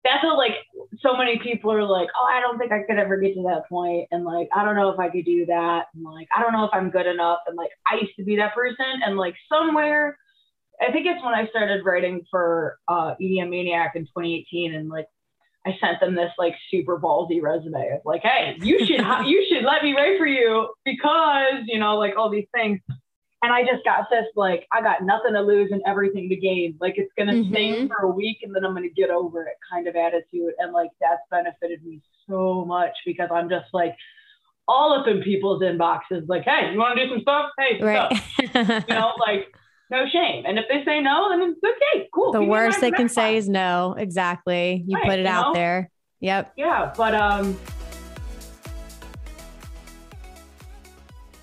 [0.03, 0.53] that's what like
[1.01, 3.67] so many people are like, oh, I don't think I could ever get to that
[3.67, 6.53] point, and like I don't know if I could do that, and like I don't
[6.53, 9.35] know if I'm good enough, and like I used to be that person, and like
[9.49, 10.17] somewhere,
[10.81, 15.07] I think it's when I started writing for uh, EDM Maniac in 2018, and like
[15.65, 19.63] I sent them this like super ballsy resume of like, hey, you should you should
[19.63, 22.79] let me write for you because you know like all these things.
[23.41, 26.77] And I just got this like I got nothing to lose and everything to gain.
[26.79, 27.51] Like it's gonna mm-hmm.
[27.51, 30.53] stay for a week and then I'm gonna get over it kind of attitude.
[30.57, 33.95] And like that's benefited me so much because I'm just like
[34.67, 37.51] all up in people's inboxes, like, hey, you want to do some stuff?
[37.57, 38.11] Hey, right.
[38.17, 38.85] stuff.
[38.89, 39.53] you know, like
[39.91, 40.45] no shame.
[40.45, 42.31] And if they say no, then it's okay, cool.
[42.31, 43.95] The worst they can say is no.
[43.97, 44.83] Exactly.
[44.87, 45.53] You right, put it out know?
[45.53, 45.89] there.
[46.21, 46.53] Yep.
[46.57, 47.57] Yeah, but um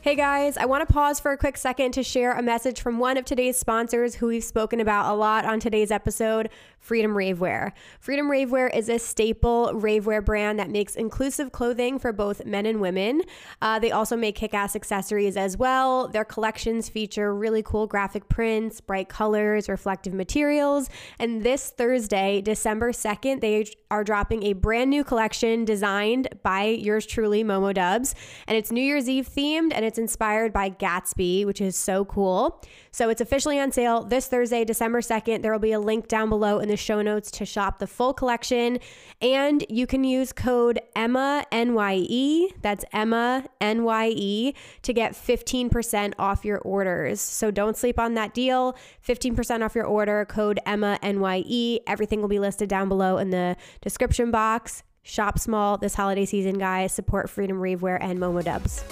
[0.01, 2.99] Hey guys, I want to pause for a quick second to share a message from
[2.99, 6.49] one of today's sponsors who we've spoken about a lot on today's episode,
[6.83, 7.71] Freedom Ravewear.
[8.01, 12.81] Freedom Ravewear is a staple ravewear brand that makes inclusive clothing for both men and
[12.81, 13.23] women.
[13.63, 16.09] Uh, they also make kick ass accessories as well.
[16.09, 20.91] Their collections feature really cool graphic prints, bright colors, reflective materials.
[21.21, 27.07] And this Thursday, December 2nd, they are dropping a brand new collection designed by yours
[27.07, 28.17] truly, Momo Dubs.
[28.49, 32.61] And it's New Year's Eve themed and it's inspired by Gatsby, which is so cool.
[32.91, 35.43] So it's officially on sale this Thursday, December 2nd.
[35.43, 38.15] There will be a link down below in the show notes to shop the full
[38.15, 38.79] collection.
[39.21, 46.59] And you can use code Emma NYE, that's Emma NYE, to get 15% off your
[46.61, 47.21] orders.
[47.21, 48.75] So don't sleep on that deal.
[49.07, 51.81] 15% off your order, code Emma NYE.
[51.87, 54.83] Everything will be listed down below in the description box.
[55.03, 56.93] Shop small this holiday season, guys.
[56.93, 58.83] Support Freedom Ravewear and Momo Dubs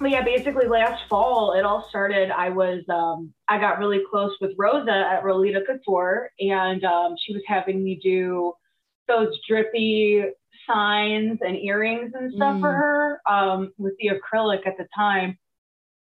[0.00, 2.30] yeah, basically last fall it all started.
[2.30, 7.32] I was um, I got really close with Rosa at Rolita Couture, and um, she
[7.32, 8.52] was having me do
[9.08, 10.24] those drippy
[10.66, 12.60] signs and earrings and stuff mm.
[12.60, 15.38] for her um, with the acrylic at the time.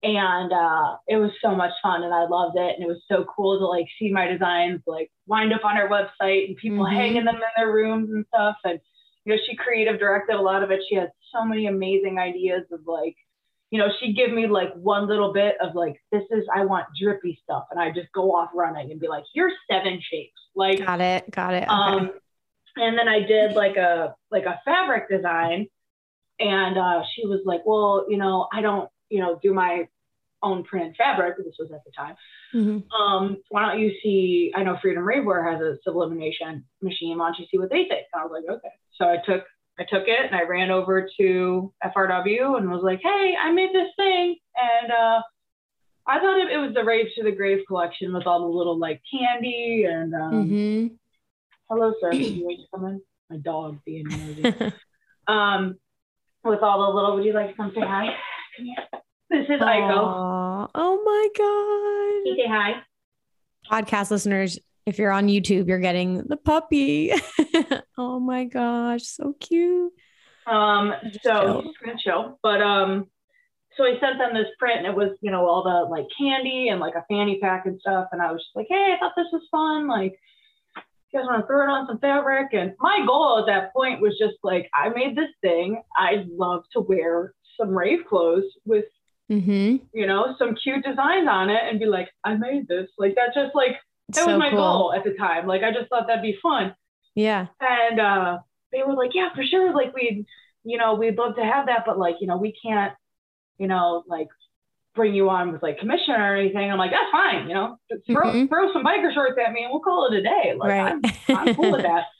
[0.05, 2.75] And uh, it was so much fun, and I loved it.
[2.75, 5.89] And it was so cool to like see my designs like wind up on her
[5.89, 6.97] website and people mm-hmm.
[6.97, 8.57] hanging them in their rooms and stuff.
[8.65, 8.81] And
[9.25, 10.81] you know, she creative directed a lot of it.
[10.89, 13.17] She has so many amazing ideas of like
[13.73, 16.85] you know, she'd give me like one little bit of like, this is, I want
[17.01, 17.65] drippy stuff.
[17.71, 20.39] And I just go off running and be like, here's seven shapes.
[20.55, 21.31] Like, got it.
[21.31, 21.63] Got it.
[21.63, 21.71] Okay.
[21.71, 22.11] Um,
[22.77, 25.69] and then I did like a, like a fabric design.
[26.39, 29.89] And uh, she was like, well, you know, I don't, you know, do my
[30.43, 31.39] own printed fabric.
[31.39, 32.17] This was at the time.
[32.55, 32.93] Mm-hmm.
[32.93, 37.17] Um, why don't you see, I know Freedom Ravewear has a sublimation machine.
[37.17, 38.05] Why don't you see what they think?
[38.13, 38.75] And I was like, okay.
[38.99, 39.47] So I took
[39.79, 43.71] I took it and I ran over to FRW and was like, hey, I made
[43.73, 44.37] this thing.
[44.61, 45.23] And uh,
[46.07, 48.79] I thought it, it, was the Rave to the Grave collection with all the little
[48.79, 50.95] like candy and um, mm-hmm.
[51.71, 52.11] hello, sir.
[52.11, 53.01] Can you wait to come in?
[53.31, 54.45] My dog being nosy.
[55.27, 55.79] um,
[56.45, 58.09] with all the little, would you like to come say hi?
[58.57, 59.03] Come here.
[59.31, 59.67] This is Aww.
[59.67, 60.71] Aiko.
[60.75, 62.25] Oh my God.
[62.25, 62.83] Can you say hi?
[63.71, 67.12] Podcast listeners, if you're on YouTube, you're getting the puppy.
[67.99, 69.92] oh my gosh, so cute.
[70.47, 70.92] Um,
[71.23, 72.38] so gonna chill.
[72.42, 73.07] But um,
[73.77, 76.68] so I sent them this print and it was, you know, all the like candy
[76.68, 78.09] and like a fanny pack and stuff.
[78.12, 79.88] And I was just like, hey, I thought this was fun.
[79.88, 80.18] Like,
[80.77, 82.49] you guys want to throw it on some fabric?
[82.53, 85.83] And my goal at that point was just like, I made this thing.
[85.99, 88.87] I'd love to wear some rave clothes with,
[89.31, 89.77] mm-hmm.
[89.92, 92.88] you know, some cute designs on it and be like, I made this.
[92.99, 93.77] Like, that just like
[94.09, 94.59] that so was my cool.
[94.59, 95.47] goal at the time.
[95.47, 96.75] Like I just thought that'd be fun.
[97.15, 97.47] Yeah.
[97.61, 98.38] And uh,
[98.73, 99.75] they were like, yeah, for sure.
[99.75, 100.27] Like we'd,
[100.65, 102.93] you know, we'd love to have that, but like, you know, we can't,
[103.59, 104.29] you know, like
[104.95, 106.71] bring you on with like commission or anything.
[106.71, 107.49] I'm like, that's fine.
[107.49, 108.47] You know, throw, mm-hmm.
[108.47, 110.55] throw some biker shorts at me and we'll call it a day.
[110.57, 110.93] Like right.
[110.93, 111.03] I'm,
[111.49, 112.05] I'm cool with that.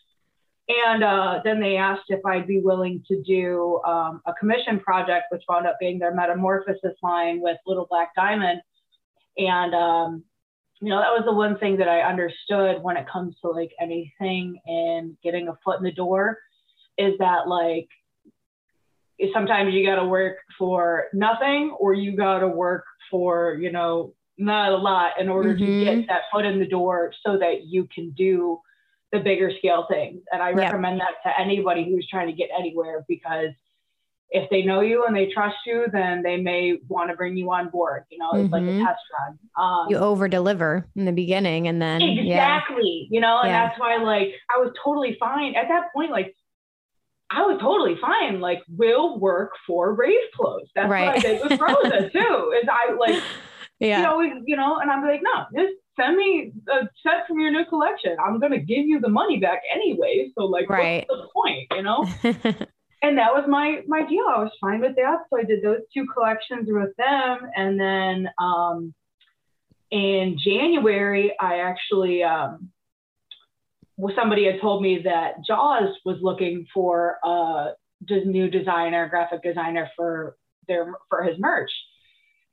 [0.69, 5.27] And uh, then they asked if I'd be willing to do um, a commission project,
[5.31, 8.61] which wound up being their metamorphosis line with Little Black Diamond.
[9.37, 10.25] And um,
[10.83, 13.71] you know, that was the one thing that I understood when it comes to like
[13.81, 16.41] anything and getting a foot in the door
[16.99, 17.89] is that like
[19.33, 24.13] sometimes you got to work for nothing or you got to work for, you know,
[24.39, 25.65] not a lot in order mm-hmm.
[25.65, 28.59] to get that foot in the door so that you can do
[29.13, 30.21] the bigger scale things.
[30.33, 33.51] And I recommend that to anybody who's trying to get anywhere because
[34.33, 37.53] if they know you and they trust you, then they may want to bring you
[37.53, 38.05] on board.
[38.11, 38.53] You know, it's mm-hmm.
[38.53, 38.85] like a mm-hmm.
[38.85, 39.39] test run.
[39.57, 43.15] Um, you over deliver in the beginning and then exactly, yeah.
[43.15, 43.69] you know, and yeah.
[43.69, 46.11] that's why like I was totally fine at that point.
[46.11, 46.35] Like
[47.31, 48.41] I was totally fine.
[48.41, 50.69] Like we'll work for rave clothes.
[50.75, 51.07] That's right.
[51.07, 52.55] what I did with Rosa too.
[52.63, 53.23] Is I like,
[53.81, 57.39] yeah, you know, you know, and I'm like, no, just send me a set from
[57.39, 58.17] your new collection.
[58.25, 60.31] I'm gonna give you the money back anyway.
[60.39, 61.05] So like, right.
[61.07, 61.67] what's the point?
[61.73, 62.67] You know.
[63.03, 64.25] and that was my my deal.
[64.29, 65.19] I was fine with that.
[65.29, 68.95] So I did those two collections with them, and then um,
[69.91, 72.71] in January, I actually um,
[74.17, 77.73] somebody had told me that Jauz was looking for a
[78.09, 80.37] new designer, graphic designer for
[80.69, 81.71] their for his merch.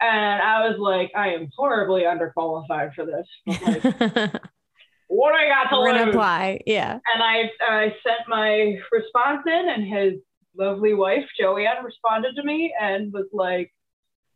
[0.01, 3.27] And I was like, I am horribly underqualified for this.
[3.61, 3.83] Like,
[5.07, 6.15] what do I got to We're lose?
[6.15, 6.93] apply, yeah.
[7.13, 10.13] And I I sent my response in, and his
[10.55, 13.71] lovely wife, Joanne, responded to me and was like,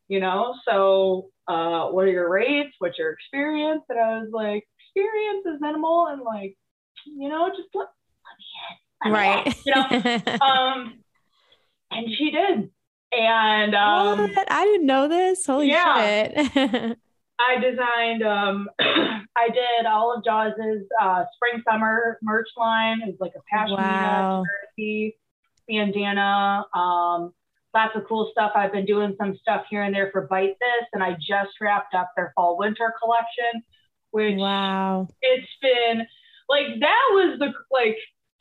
[0.08, 2.76] you know, so uh, what are your rates?
[2.80, 3.84] What's your experience?
[3.89, 6.56] And I was like, experience is minimal and like,
[7.06, 7.88] you know, just let,
[8.26, 8.45] let me
[9.06, 9.12] in.
[9.12, 9.56] Let right.
[9.65, 10.38] You know?
[10.45, 10.93] um,
[11.91, 12.69] and she did.
[13.12, 14.52] And um, what?
[14.52, 15.45] I didn't know this.
[15.45, 16.32] Holy yeah.
[16.34, 16.97] shit.
[17.39, 23.02] I designed, um, I did all of Jauz's uh, spring summer merch line.
[23.02, 24.43] It was like a passion wow.
[24.78, 25.15] jersey
[25.67, 26.65] bandana.
[26.73, 27.34] Um,
[27.73, 28.52] lots of cool stuff.
[28.56, 31.93] I've been doing some stuff here and there for Bite This, and I just wrapped
[31.95, 33.63] up their fall winter collection,
[34.12, 36.06] which wow, it's been
[36.49, 37.97] like that was the like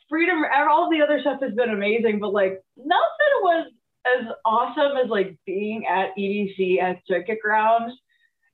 [0.09, 0.43] freedom.
[0.69, 3.71] All the other stuff has been amazing, but like nothing was
[4.05, 7.93] as awesome as like being at EDC at Circuit Grounds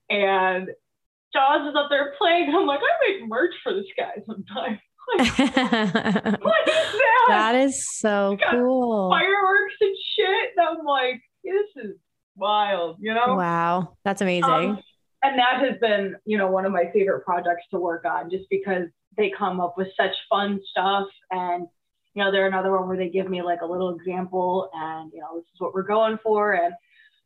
[0.09, 0.69] and
[1.33, 2.53] Jauz is up there playing.
[2.55, 4.21] I'm like, I make merch for this guy
[5.17, 6.37] sometimes.
[6.41, 7.25] what is that?
[7.27, 9.09] That is so cool.
[9.09, 10.51] Fireworks and shit.
[10.57, 11.95] And I'm like, this is
[12.35, 13.35] wild, you know?
[13.35, 13.95] Wow.
[14.03, 14.49] That's amazing.
[14.49, 14.79] Um,
[15.23, 18.45] and that has been, you know, one of my favorite projects to work on just
[18.49, 21.07] because they come up with such fun stuff.
[21.31, 21.67] And,
[22.13, 25.19] you know, they're another one where they give me like a little example and, you
[25.19, 26.53] know, this is what we're going for.
[26.53, 26.73] And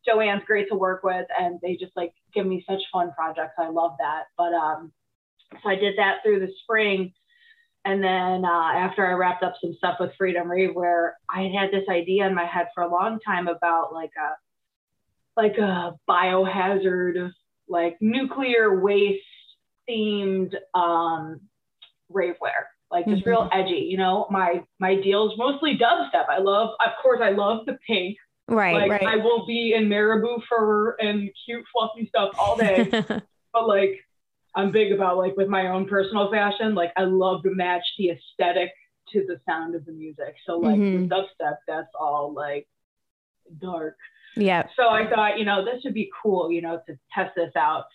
[0.05, 3.53] Joanne's great to work with and they just like give me such fun projects.
[3.59, 4.23] I love that.
[4.37, 4.91] But um,
[5.61, 7.13] so I did that through the spring
[7.85, 11.51] and then uh, after I wrapped up some stuff with Freedom Rave, where I had
[11.51, 14.31] had this idea in my head for a long time about like a
[15.35, 17.31] like a biohazard,
[17.67, 19.23] like nuclear waste
[19.89, 21.41] themed um,
[22.09, 23.29] rave wear, like just mm-hmm.
[23.29, 23.87] real edgy.
[23.89, 26.29] You know, my my deals mostly dubstep.
[26.29, 28.17] I love, of course, I love the pink.
[28.47, 29.07] Right, like, right.
[29.07, 32.89] I will be in marabou fur and cute fluffy stuff all day,
[33.53, 34.05] but like
[34.55, 38.11] I'm big about like with my own personal fashion, like I love to match the
[38.11, 38.71] aesthetic
[39.11, 40.35] to the sound of the music.
[40.45, 41.01] So like mm-hmm.
[41.01, 42.67] with dubstep, that's all like
[43.59, 43.97] dark.
[44.35, 44.63] Yeah.
[44.75, 47.85] So I thought, you know, this would be cool, you know, to test this out.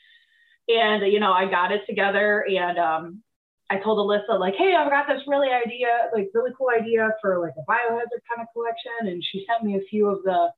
[0.68, 3.22] And you know, I got it together and um
[3.70, 7.38] I told Alyssa, like, hey, I've got this really idea, like really cool idea for
[7.38, 9.12] like a biohazard kind of collection.
[9.12, 10.48] And she sent me a few of the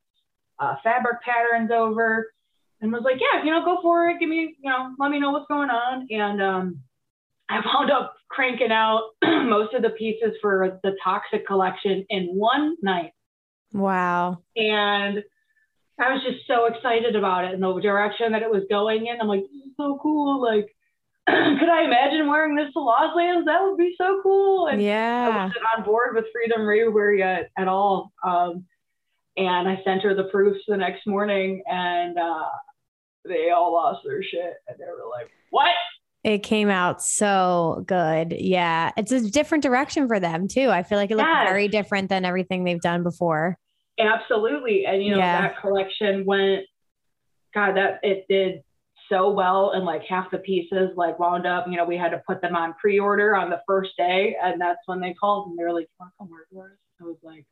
[0.60, 2.32] uh, fabric patterns over
[2.80, 4.18] and was like, yeah, you know, go for it.
[4.20, 6.06] Give me, you know, let me know what's going on.
[6.10, 6.80] And um,
[7.48, 12.76] I wound up cranking out most of the pieces for the Toxic collection in one
[12.82, 13.12] night.
[13.72, 14.38] Wow.
[14.56, 15.22] And
[15.98, 19.20] I was just so excited about it and the direction that it was going in.
[19.20, 20.42] I'm like, this is so cool.
[20.42, 20.74] Like,
[21.28, 23.46] could I imagine wearing this to Lost Lands?
[23.46, 24.68] That would be so cool.
[24.68, 25.28] And yeah.
[25.28, 28.12] I wasn't on board with Freedom Rave yet at all.
[28.24, 28.64] Um,
[29.36, 32.48] and I sent her the proofs the next morning, and uh,
[33.24, 35.74] they all lost their shit and they were like, what?
[36.22, 38.35] It came out so good.
[38.38, 38.90] Yeah.
[38.96, 40.68] It's a different direction for them too.
[40.68, 41.48] I feel like it looked yes.
[41.48, 43.56] very different than everything they've done before.
[43.98, 44.85] Absolutely.
[44.87, 45.40] And you know, yeah.
[45.42, 46.64] that collection went,
[47.54, 48.62] God, that it did
[49.11, 52.22] so well and like half the pieces like wound up, you know, we had to
[52.26, 54.37] put them on pre-order on the first day.
[54.42, 56.66] And that's when they called and they were like, you want to come work for
[56.66, 56.78] us?
[57.00, 57.46] I was like,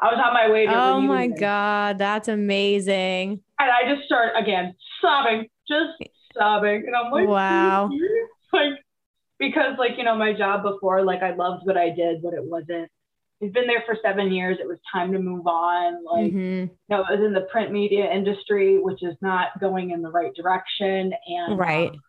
[0.00, 0.72] I was on my way to.
[0.72, 3.40] Oh my God, that's amazing.
[3.58, 6.84] And I just start again sobbing, just sobbing.
[6.86, 7.90] And I'm like, wow.
[8.52, 8.74] Like,
[9.38, 12.44] because like, you know, my job before, like I loved what I did, but it
[12.44, 12.90] wasn't,
[13.40, 14.58] it's been there for seven years.
[14.60, 16.04] It was time to move on.
[16.04, 16.38] Like, mm-hmm.
[16.38, 20.10] you know, it was in the print media industry, which is not going in the
[20.10, 21.12] right direction.
[21.26, 21.90] And right.
[21.90, 22.00] Um,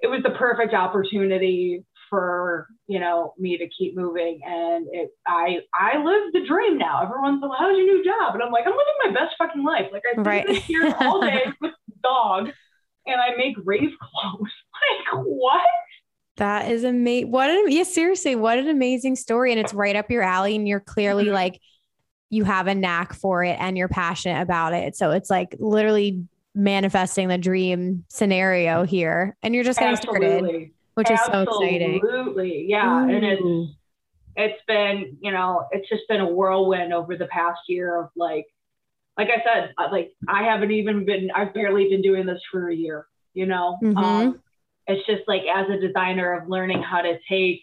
[0.00, 1.82] it was the perfect opportunity
[2.14, 7.02] for you know me to keep moving and it i i live the dream now
[7.02, 9.86] everyone's like how's your new job and i'm like i'm living my best fucking life
[9.92, 10.48] like i sit right.
[10.62, 12.50] here all day with dog
[13.06, 14.52] and i make rave clothes
[15.12, 15.66] like what
[16.36, 20.10] that is amazing what an yeah seriously what an amazing story and it's right up
[20.10, 21.34] your alley and you're clearly mm-hmm.
[21.34, 21.60] like
[22.34, 24.96] you have a knack for it and you're passionate about it.
[24.96, 29.36] So it's like literally manifesting the dream scenario here.
[29.42, 30.38] And you're just getting Absolutely.
[30.38, 31.42] started, which Absolutely.
[31.42, 31.94] is so exciting.
[31.96, 32.66] Absolutely.
[32.68, 33.04] Yeah.
[33.04, 33.08] Ooh.
[33.08, 33.72] And it's
[34.36, 38.46] it's been, you know, it's just been a whirlwind over the past year of like
[39.16, 42.74] like I said, like I haven't even been I've barely been doing this for a
[42.74, 43.78] year, you know.
[43.82, 43.98] Mm-hmm.
[43.98, 44.42] Um,
[44.86, 47.62] it's just like as a designer of learning how to take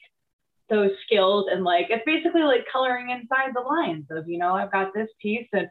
[0.70, 4.72] those skills and like it's basically like coloring inside the lines of you know i've
[4.72, 5.68] got this piece and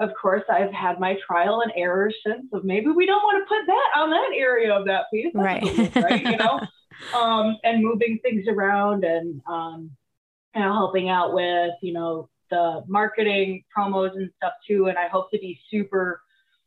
[0.00, 3.46] of course i've had my trial and error since of maybe we don't want to
[3.46, 6.60] put that on that area of that piece That's right right you know
[7.14, 9.90] um and moving things around and um
[10.54, 15.08] you know helping out with you know the marketing promos and stuff too and i
[15.08, 16.20] hope to be super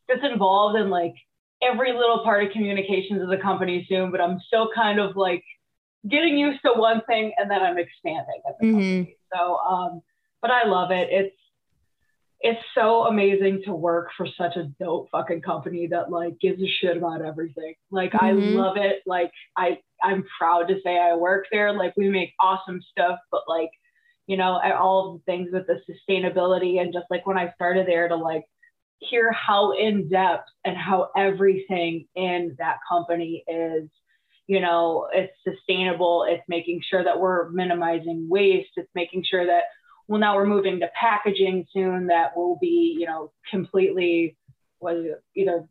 [0.09, 1.13] just involved in like
[1.63, 5.43] every little part of communications of the company soon but i'm still kind of like
[6.09, 9.11] getting used to one thing and then I'm expanding mm-hmm.
[9.33, 10.01] So, um,
[10.41, 11.09] but I love it.
[11.11, 11.35] It's
[12.41, 16.67] it's so amazing to work for such a dope fucking company that like gives a
[16.67, 17.75] shit about everything.
[17.91, 18.25] Like mm-hmm.
[18.25, 19.03] I love it.
[19.05, 21.71] Like I I'm proud to say I work there.
[21.73, 23.69] Like we make awesome stuff, but like
[24.27, 27.87] you know all of the things with the sustainability and just like when I started
[27.87, 28.43] there to like
[28.97, 33.89] hear how in depth and how everything in that company is
[34.47, 36.25] you know, it's sustainable.
[36.27, 38.71] It's making sure that we're minimizing waste.
[38.75, 39.63] It's making sure that,
[40.11, 44.35] well, now we're moving to packaging soon that will be, you know, completely,
[44.81, 45.05] was
[45.37, 45.65] either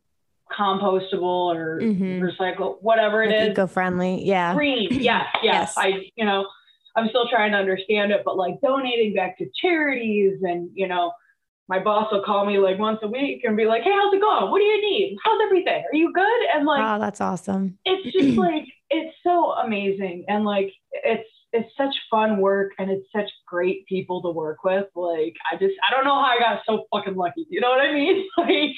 [0.51, 2.23] compostable or mm-hmm.
[2.23, 3.49] recycle, whatever it like is.
[3.49, 4.25] Eco-friendly.
[4.25, 4.55] Yeah.
[4.55, 4.87] Green.
[4.99, 5.43] Yes, yes.
[5.43, 5.73] yes.
[5.77, 6.47] I, you know,
[6.95, 11.13] I'm still trying to understand it, but like donating back to charities and, you know,
[11.67, 14.19] my boss will call me like once a week and be like, "Hey, how's it
[14.19, 14.51] going?
[14.51, 15.17] What do you need?
[15.23, 15.85] How's everything?
[15.89, 17.77] Are you good?" And like, oh, that's awesome.
[17.85, 23.05] It's just like it's so amazing, and like it's it's such fun work, and it's
[23.13, 24.85] such great people to work with.
[24.95, 27.45] Like, I just I don't know how I got so fucking lucky.
[27.49, 28.27] You know what I mean?
[28.37, 28.71] Like,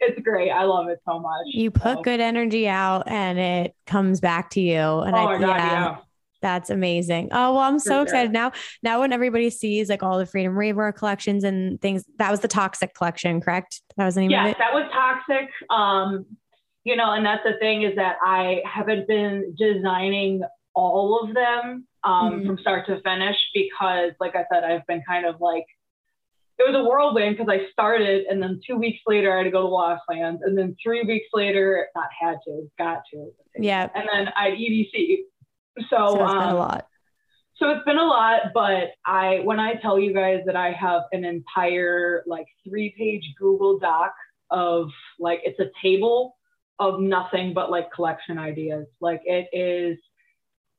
[0.00, 0.50] it's great.
[0.50, 1.46] I love it so much.
[1.46, 2.02] You put so.
[2.02, 4.78] good energy out, and it comes back to you.
[4.78, 5.72] And oh I, my god, yeah.
[5.72, 5.96] yeah
[6.40, 7.28] that's amazing.
[7.32, 8.02] Oh, well, I'm so sure.
[8.02, 8.52] excited now.
[8.82, 12.48] Now, when everybody sees like all the Freedom Ravewear collections and things, that was the
[12.48, 13.82] Toxic collection, correct?
[13.96, 15.50] That was the name yes, that was Toxic.
[15.68, 16.26] Um,
[16.84, 20.42] you know, and that's the thing is that I haven't been designing
[20.74, 22.46] all of them um, mm-hmm.
[22.46, 25.64] from start to finish because, like I said, I've been kind of like,
[26.58, 29.50] it was a whirlwind because I started and then two weeks later I had to
[29.50, 33.30] go to Lost Lands and then three weeks later, not had to, got to.
[33.58, 33.88] Yeah.
[33.94, 35.20] And then I EDC
[35.78, 36.86] so, so it's um, been a um, lot.
[37.56, 41.02] So it's been a lot, but I when I tell you guys that I have
[41.12, 44.14] an entire like three page Google Doc
[44.50, 44.88] of
[45.18, 46.36] like it's a table
[46.78, 48.86] of nothing but like collection ideas.
[49.00, 49.98] Like it is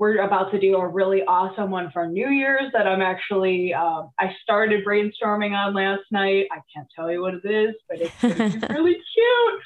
[0.01, 4.09] we're about to do a really awesome one for New Year's that I'm actually um,
[4.19, 6.47] I started brainstorming on last night.
[6.51, 8.23] I can't tell you what it is, but it's
[8.71, 9.61] really cute.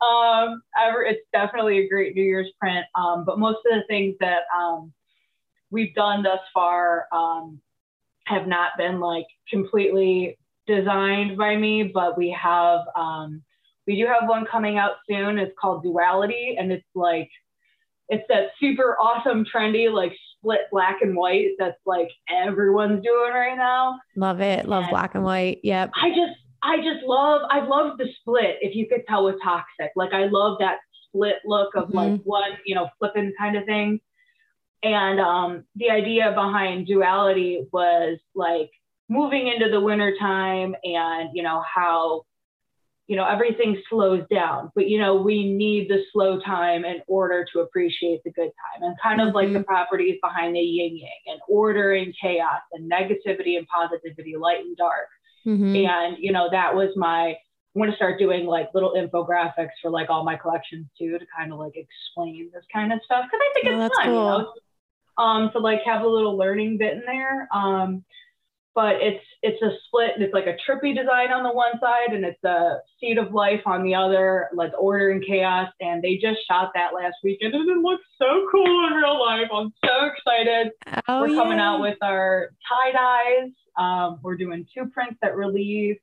[0.00, 0.62] Um,
[1.08, 2.86] it's definitely a great New Year's print.
[2.94, 4.92] Um, but most of the things that um,
[5.72, 7.60] we've done thus far um,
[8.26, 10.38] have not been like completely
[10.68, 13.42] designed by me, but we have um,
[13.88, 15.36] we do have one coming out soon.
[15.36, 17.28] It's called Duality, and it's like
[18.10, 23.56] it's that super awesome, trendy like split black and white that's like everyone's doing right
[23.56, 23.98] now.
[24.16, 24.68] Love it.
[24.68, 25.60] Love and black and white.
[25.62, 25.92] Yep.
[25.94, 28.56] I just I just love, I love the split.
[28.60, 31.96] If you could tell with toxic, like I love that split look of mm-hmm.
[31.96, 34.00] like one, you know, flipping kind of thing.
[34.82, 38.70] And um, the idea behind duality was like
[39.08, 42.22] moving into the winter time and, you know, how,
[43.10, 47.44] you know, everything slows down, but, you know, we need the slow time in order
[47.52, 49.64] to appreciate the good time and kind of like the mm-hmm.
[49.64, 54.76] properties behind the yin yang and order and chaos and negativity and positivity, light and
[54.76, 55.08] dark
[55.46, 55.86] Mm-hmm.
[55.86, 57.28] And, you know, that was my,
[57.74, 61.26] I'm going to start doing like little infographics for like all my collections too, to
[61.36, 63.24] kind of like explain this kind of stuff.
[63.30, 64.14] Cause I think oh, it's fun, cool.
[64.14, 67.48] you know, um, to like have a little learning bit in there.
[67.54, 68.04] Um,
[68.74, 72.12] but it's, it's a split and it's like a trippy design on the one side
[72.12, 75.68] and it's a seed of life on the other, like order and chaos.
[75.80, 79.48] And they just shot that last weekend and it looks so cool in real life.
[79.52, 80.72] I'm so excited.
[81.08, 83.50] Oh, We're coming out with our tie dyes
[83.80, 85.98] um, we're doing two prints that release,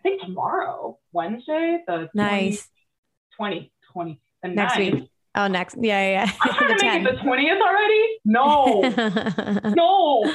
[0.00, 2.68] I think tomorrow, Wednesday, the nice
[3.36, 4.92] 20, 20, the next 9th.
[4.92, 5.10] week.
[5.36, 5.76] Oh, next.
[5.80, 6.32] Yeah, yeah.
[6.40, 7.06] I'm trying to make 10.
[7.06, 8.18] it the 20th already.
[8.24, 10.34] No, no.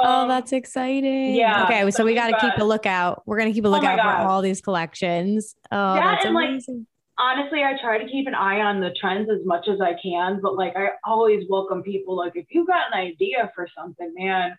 [0.00, 1.34] Oh, um, that's exciting.
[1.34, 1.64] Yeah.
[1.64, 1.90] Okay.
[1.90, 3.22] So we got to keep a lookout.
[3.26, 5.54] We're going to keep a oh lookout oh for all these collections.
[5.70, 6.78] Oh, yeah, that's amazing.
[6.78, 6.86] Like,
[7.18, 10.40] honestly, I try to keep an eye on the trends as much as I can,
[10.40, 12.16] but like I always welcome people.
[12.16, 14.56] Like if you got an idea for something, man,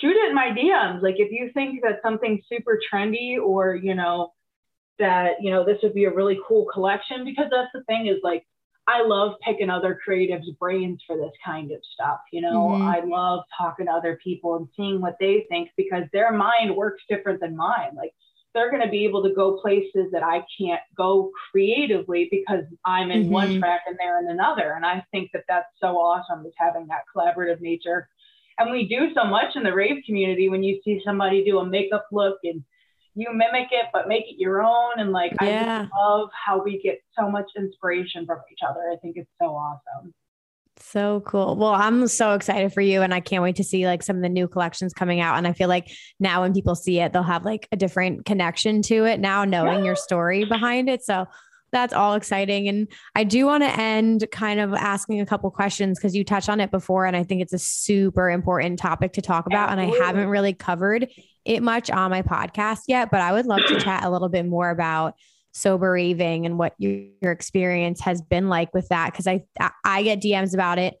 [0.00, 1.02] shoot it in my DMs.
[1.02, 4.32] Like if you think that something's super trendy or, you know,
[4.98, 8.18] that, you know, this would be a really cool collection because that's the thing is
[8.22, 8.46] like
[8.88, 12.20] I love picking other creatives' brains for this kind of stuff.
[12.32, 12.82] You know, mm-hmm.
[12.82, 17.02] I love talking to other people and seeing what they think because their mind works
[17.08, 17.96] different than mine.
[17.96, 18.12] Like
[18.54, 23.10] they're going to be able to go places that I can't go creatively because I'm
[23.10, 23.32] in mm-hmm.
[23.32, 24.72] one track and they're in another.
[24.74, 28.08] And I think that that's so awesome is having that collaborative nature.
[28.58, 31.66] And we do so much in the rave community when you see somebody do a
[31.66, 32.64] makeup look and
[33.16, 35.88] you mimic it but make it your own and like yeah.
[35.92, 39.46] i love how we get so much inspiration from each other i think it's so
[39.46, 40.12] awesome
[40.78, 41.56] so cool.
[41.56, 44.22] Well, I'm so excited for you and I can't wait to see like some of
[44.22, 45.38] the new collections coming out.
[45.38, 45.90] And I feel like
[46.20, 49.84] now when people see it, they'll have like a different connection to it now, knowing
[49.84, 51.02] your story behind it.
[51.02, 51.26] So
[51.72, 52.68] that's all exciting.
[52.68, 56.48] And I do want to end kind of asking a couple questions because you touched
[56.48, 57.06] on it before.
[57.06, 59.70] And I think it's a super important topic to talk about.
[59.70, 59.94] Absolutely.
[59.94, 61.08] And I haven't really covered
[61.46, 64.46] it much on my podcast yet, but I would love to chat a little bit
[64.46, 65.14] more about
[65.52, 69.14] sober raving and what your, your experience has been like with that.
[69.14, 69.44] Cause I,
[69.84, 70.96] I get DMs about it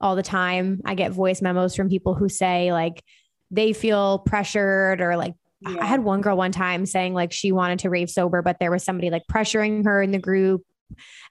[0.00, 0.80] all the time.
[0.84, 3.04] I get voice memos from people who say like
[3.50, 5.76] they feel pressured or like yeah.
[5.80, 8.70] I had one girl one time saying like she wanted to rave sober, but there
[8.70, 10.62] was somebody like pressuring her in the group.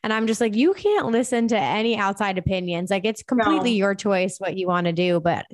[0.04, 2.92] And I'm just like, you can't listen to any outside opinions.
[2.92, 3.78] Like it's completely no.
[3.78, 5.46] your choice what you want to do, but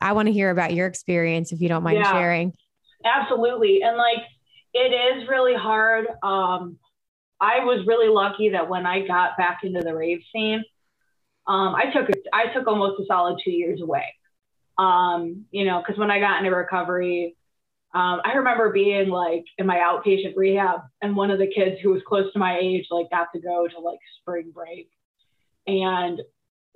[0.00, 2.52] I want to hear about your experience if you don't mind yeah, sharing.
[3.04, 3.80] Absolutely.
[3.82, 4.22] And like
[4.74, 6.06] it is really hard.
[6.22, 6.78] Um,
[7.40, 10.64] I was really lucky that when I got back into the rave scene,
[11.46, 14.04] um, I took I took almost a solid two years away.
[14.76, 17.36] Um, you know, because when I got into recovery,
[17.94, 21.90] um, I remember being like in my outpatient rehab, and one of the kids who
[21.90, 24.90] was close to my age like got to go to like spring break,
[25.66, 26.20] and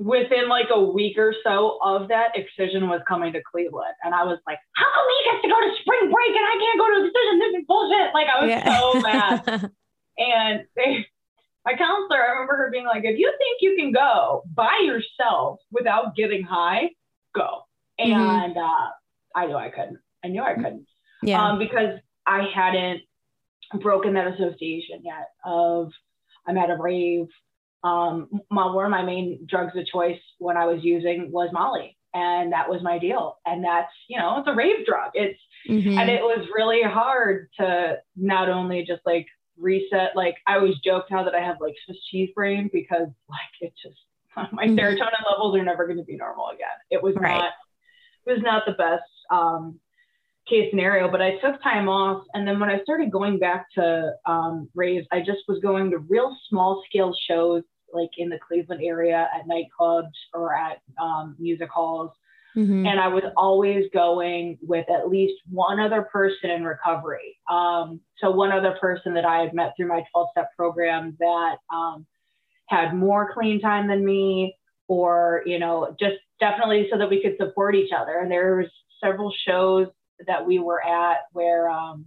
[0.02, 3.94] within like a week or so of that, Excision was coming to Cleveland.
[4.02, 6.56] And I was like, how come he gets to go to spring break and I
[6.58, 7.38] can't go to Excision?
[7.38, 8.14] This is bullshit.
[8.14, 8.78] Like I was yeah.
[8.78, 9.70] so mad.
[10.18, 11.06] and they,
[11.64, 15.60] my counselor, I remember her being like, if you think you can go by yourself
[15.70, 16.90] without getting high,
[17.34, 17.62] go.
[18.00, 18.12] Mm-hmm.
[18.12, 18.88] And uh,
[19.36, 19.98] I knew I couldn't.
[20.24, 20.86] I knew I couldn't.
[21.22, 21.50] Yeah.
[21.50, 23.02] Um, because I hadn't
[23.80, 25.92] broken that association yet of
[26.46, 27.28] I'm at a rave
[27.84, 31.96] um, my, one of my main drugs of choice when I was using was Molly.
[32.14, 33.38] And that was my deal.
[33.46, 35.12] And that's, you know, it's a rave drug.
[35.14, 35.98] It's, mm-hmm.
[35.98, 39.26] and it was really hard to not only just like
[39.56, 43.40] reset, like I always joke now that I have like Swiss cheese brain because like
[43.62, 43.96] it just,
[44.52, 44.78] my mm-hmm.
[44.78, 46.68] serotonin levels are never going to be normal again.
[46.90, 47.38] It was right.
[47.38, 47.52] not,
[48.26, 49.80] it was not the best um,
[50.48, 52.24] case scenario, but I took time off.
[52.34, 55.98] And then when I started going back to um, raves, I just was going to
[55.98, 57.62] real small scale shows
[57.92, 62.10] like in the Cleveland area at nightclubs or at um, music halls.
[62.56, 62.86] Mm-hmm.
[62.86, 67.38] And I was always going with at least one other person in recovery.
[67.50, 71.56] Um, so, one other person that I had met through my 12 step program that
[71.72, 72.06] um,
[72.66, 74.54] had more clean time than me,
[74.86, 78.18] or, you know, just definitely so that we could support each other.
[78.18, 78.66] And there was
[79.02, 79.88] several shows
[80.26, 82.04] that we were at where, um,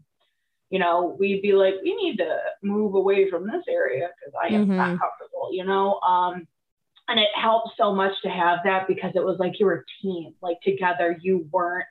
[0.70, 4.54] you know, we'd be like, we need to move away from this area because I
[4.54, 4.78] am mm-hmm.
[4.78, 6.00] not comfortable, you know.
[6.00, 6.48] Um,
[7.08, 10.02] and it helped so much to have that because it was like you were a
[10.02, 11.18] team, like together.
[11.22, 11.86] You weren't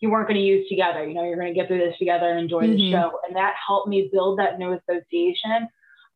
[0.00, 1.06] you weren't going to use together.
[1.06, 2.76] You know, you're going to get through this together and enjoy mm-hmm.
[2.76, 3.18] the show.
[3.26, 5.68] And that helped me build that new association.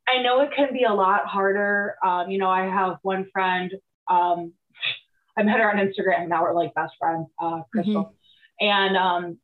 [0.06, 1.96] I know it can be a lot harder.
[2.04, 3.72] Um, you know, I have one friend.
[4.08, 4.52] Um,
[5.36, 6.28] I met her on Instagram.
[6.28, 8.04] Now we're like best friends, uh, Crystal.
[8.04, 8.66] Mm-hmm.
[8.66, 9.38] And um,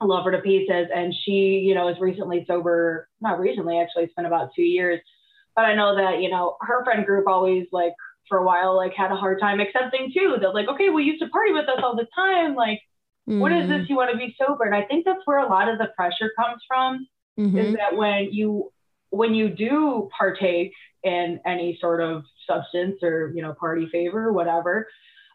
[0.00, 0.88] I love her to pieces.
[0.94, 5.00] And she, you know, is recently sober, not recently, actually, it's been about two years.
[5.56, 7.94] But I know that, you know, her friend group always like
[8.28, 10.36] for a while, like had a hard time accepting too.
[10.40, 12.54] That like, okay, we used to party with us all the time.
[12.54, 12.80] Like,
[13.28, 13.40] mm-hmm.
[13.40, 13.82] what is this?
[13.82, 13.88] Mm.
[13.88, 14.64] You want to be sober?
[14.64, 17.06] And I think that's where a lot of the pressure comes from
[17.38, 17.58] mm-hmm.
[17.58, 18.70] is that when you,
[19.10, 20.72] when you do partake
[21.02, 24.86] in any sort of substance or, you know, party favor, whatever,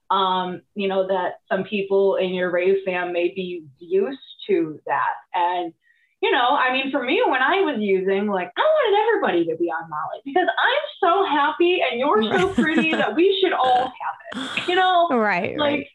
[0.09, 5.15] um, you know, that some people in your rave fam may be used to that.
[5.33, 5.73] And,
[6.21, 9.57] you know, I mean, for me, when I was using, like, I wanted everybody to
[9.57, 13.85] be on Molly because I'm so happy and you're so pretty that we should all
[13.85, 15.09] have it, you know?
[15.09, 15.57] Right.
[15.57, 15.87] Like, right.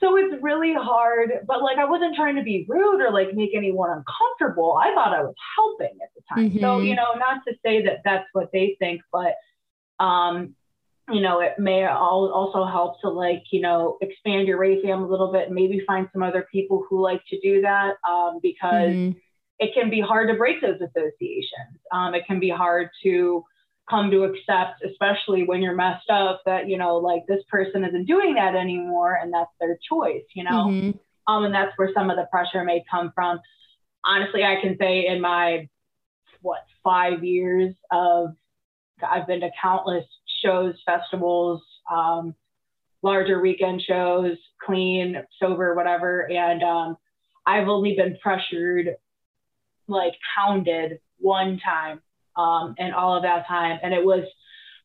[0.00, 3.50] so it's really hard, but like, I wasn't trying to be rude or like make
[3.54, 4.78] anyone uncomfortable.
[4.82, 6.50] I thought I was helping at the time.
[6.50, 6.60] Mm-hmm.
[6.60, 9.34] So, you know, not to say that that's what they think, but,
[10.04, 10.55] um,
[11.10, 15.06] you know, it may also help to like, you know, expand your rave fam a
[15.06, 18.90] little bit, and maybe find some other people who like to do that um, because
[18.90, 19.18] mm-hmm.
[19.60, 21.78] it can be hard to break those associations.
[21.92, 23.44] Um, it can be hard to
[23.88, 28.06] come to accept, especially when you're messed up, that, you know, like this person isn't
[28.06, 30.66] doing that anymore and that's their choice, you know?
[30.66, 31.32] Mm-hmm.
[31.32, 33.38] Um, and that's where some of the pressure may come from.
[34.04, 35.68] Honestly, I can say in my
[36.42, 38.34] what five years of
[39.06, 40.04] I've been to countless
[40.42, 42.34] shows, festivals, um,
[43.02, 46.30] larger weekend shows, clean, sober, whatever.
[46.30, 46.96] And um,
[47.46, 48.96] I've only been pressured,
[49.86, 52.00] like hounded one time
[52.36, 53.78] um, in all of that time.
[53.82, 54.24] And it was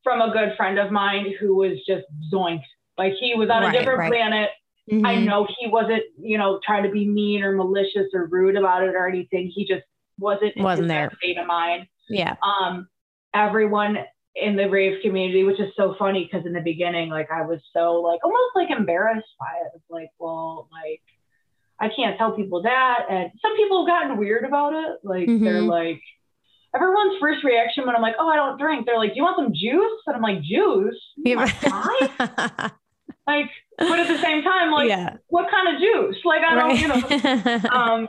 [0.04, 2.64] from a good friend of mine who was just zoinked.
[2.98, 4.12] Like he was on right, a different right.
[4.12, 4.50] planet.
[4.92, 5.06] Mm-hmm.
[5.06, 8.84] I know he wasn't, you know, trying to be mean or malicious or rude about
[8.84, 9.52] it or anything.
[9.54, 9.84] He just
[10.20, 11.88] wasn't wasn't there state of mind.
[12.10, 12.36] Yeah.
[12.44, 12.88] Um,
[13.34, 13.98] everyone
[14.36, 17.60] in the rave community, which is so funny because in the beginning, like I was
[17.74, 19.72] so like almost like embarrassed by it.
[19.76, 21.02] It's like, well, like
[21.80, 23.06] I can't tell people that.
[23.10, 25.00] And some people have gotten weird about it.
[25.04, 25.44] Like mm-hmm.
[25.44, 26.02] they're like,
[26.76, 28.86] everyone's first reaction when I'm like, oh, I don't drink.
[28.86, 30.02] They're like, do you want some juice?
[30.08, 31.00] And I'm like, juice?
[31.18, 31.46] Yeah.
[33.28, 35.18] like, but at the same time, like, yeah.
[35.28, 36.18] what kind of juice?
[36.24, 36.80] Like, I don't, right.
[36.80, 37.70] you know.
[37.72, 38.08] um,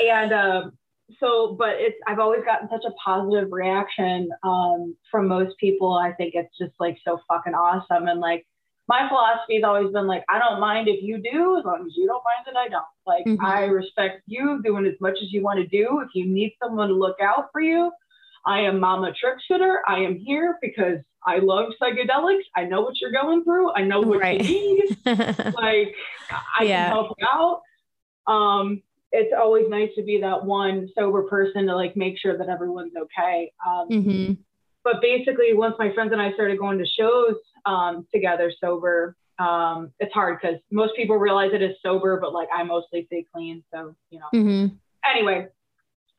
[0.00, 0.72] and um,
[1.20, 5.94] so, but it's, I've always gotten such a positive reaction um, from most people.
[5.94, 8.08] I think it's just like so fucking awesome.
[8.08, 8.46] And like,
[8.86, 11.92] my philosophy has always been like, I don't mind if you do, as long as
[11.96, 12.84] you don't mind that I don't.
[13.06, 13.44] Like, mm-hmm.
[13.44, 16.00] I respect you doing as much as you want to do.
[16.00, 17.90] If you need someone to look out for you,
[18.46, 19.80] I am Mama Trick Sitter.
[19.88, 22.44] I am here because I love psychedelics.
[22.54, 23.72] I know what you're going through.
[23.72, 24.42] I know what right.
[24.44, 24.98] you need.
[25.06, 25.94] like,
[26.58, 26.84] I yeah.
[26.84, 27.62] can help you out.
[28.26, 28.82] Um,
[29.14, 32.94] it's always nice to be that one sober person to like make sure that everyone's
[32.96, 33.52] okay.
[33.64, 34.32] Um, mm-hmm.
[34.82, 39.92] But basically, once my friends and I started going to shows um, together sober, um,
[40.00, 43.62] it's hard because most people realize it is sober, but like I mostly stay clean.
[43.72, 44.26] So, you know.
[44.34, 44.74] Mm-hmm.
[45.08, 45.46] Anyway,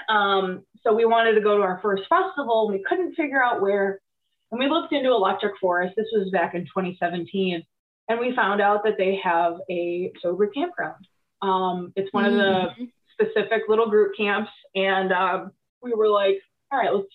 [0.07, 2.69] um, so we wanted to go to our first festival.
[2.69, 3.99] We couldn't figure out where.
[4.51, 5.95] And we looked into Electric Forest.
[5.97, 7.61] This was back in 2017.
[8.07, 11.05] And we found out that they have a sober campground.
[11.41, 12.39] Um, it's one mm-hmm.
[12.39, 12.45] of
[12.77, 12.83] the mm-hmm.
[13.13, 16.39] specific little group camps, and um, we were like,
[16.71, 17.07] all right, let's.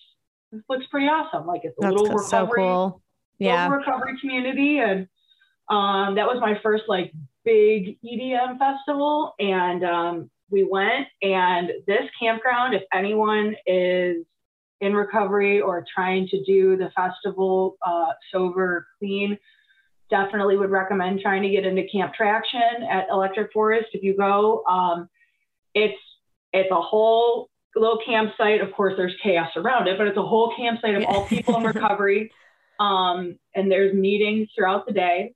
[0.51, 1.47] This looks pretty awesome.
[1.47, 3.01] Like it's a That's little recovery, so cool.
[3.39, 5.07] yeah, recovery community, and
[5.69, 7.13] um, that was my first like
[7.45, 11.07] big EDM festival, and um, we went.
[11.21, 14.25] And this campground, if anyone is
[14.81, 19.37] in recovery or trying to do the festival uh, sober clean
[20.11, 24.63] definitely would recommend trying to get into camp traction at Electric Forest if you go.
[24.65, 25.09] Um,
[25.73, 25.97] it's
[26.53, 28.61] it's a whole little campsite.
[28.61, 31.63] Of course, there's chaos around it, but it's a whole campsite of all people in
[31.73, 32.31] recovery.
[32.79, 35.33] Um, and there's meetings throughout the day,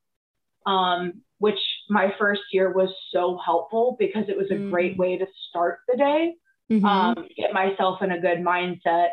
[0.66, 1.60] um, which
[1.90, 4.70] my first year was so helpful because it was a mm.
[4.70, 6.34] great way to start the day,
[6.72, 6.86] mm-hmm.
[6.86, 9.10] um, get myself in a good mindset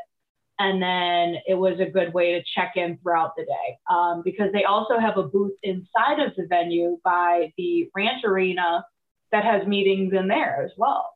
[0.62, 4.52] and then it was a good way to check in throughout the day um, because
[4.52, 8.84] they also have a booth inside of the venue by the ranch arena
[9.32, 11.10] that has meetings in there as well.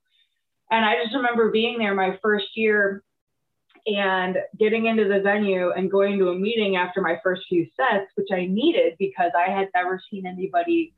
[0.73, 3.05] And I just remember being there my first year
[3.87, 8.11] and getting into the venue and going to a meeting after my first few sets,
[8.17, 10.93] which I needed because I had never seen anybody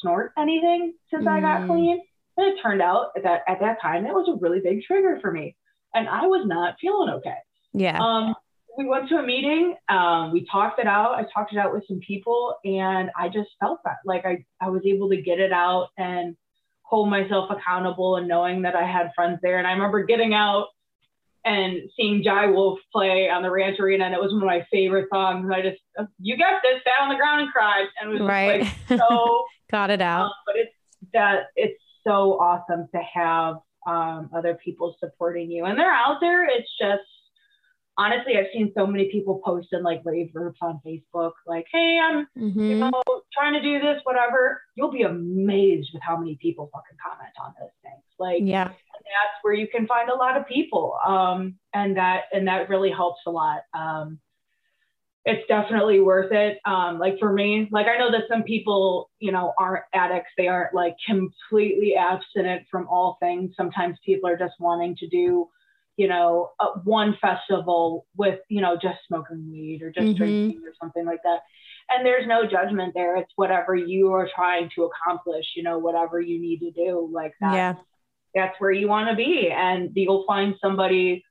[0.00, 1.32] snort anything since mm.
[1.32, 1.66] I got mm.
[1.66, 2.00] clean.
[2.36, 5.32] And it turned out that at that time, it was a really big trigger for
[5.32, 5.56] me.
[5.94, 7.38] And I was not feeling okay.
[7.72, 7.98] Yeah.
[8.00, 8.34] Um,
[8.76, 9.76] we went to a meeting.
[9.88, 11.14] Um, we talked it out.
[11.14, 14.70] I talked it out with some people, and I just felt that like I I
[14.70, 16.36] was able to get it out and
[16.82, 19.58] hold myself accountable, and knowing that I had friends there.
[19.58, 20.68] And I remember getting out
[21.44, 24.66] and seeing Jai Wolf play on the Ranch Arena, and it was one of my
[24.70, 25.44] favorite songs.
[25.44, 25.80] And I just,
[26.18, 28.62] you got this, sat on the ground and cried, and it was right.
[28.62, 30.26] like so got it out.
[30.26, 30.72] Um, but it's
[31.12, 33.56] that it's so awesome to have
[33.86, 36.46] um, other people supporting you, and they're out there.
[36.48, 37.02] It's just
[37.98, 41.98] honestly, I've seen so many people post in like rave groups on Facebook, like, hey,
[42.02, 42.60] I'm mm-hmm.
[42.60, 44.62] you know trying to do this, whatever.
[44.74, 48.02] You'll be amazed with how many people fucking comment on those things.
[48.18, 52.48] Like, yeah, that's where you can find a lot of people, um, and that and
[52.48, 53.62] that really helps a lot.
[53.74, 54.18] Um,
[55.24, 56.58] it's definitely worth it.
[56.64, 60.30] Um, like for me, like I know that some people, you know, aren't addicts.
[60.36, 63.52] They aren't like completely abstinent from all things.
[63.56, 65.48] Sometimes people are just wanting to do
[65.96, 70.16] you know, uh, one festival with, you know, just smoking weed or just mm-hmm.
[70.16, 71.40] drinking or something like that.
[71.90, 73.16] And there's no judgment there.
[73.16, 77.34] It's whatever you are trying to accomplish, you know, whatever you need to do like
[77.40, 77.54] that.
[77.54, 77.74] Yeah.
[78.34, 79.50] That's where you want to be.
[79.54, 81.24] And you'll find somebody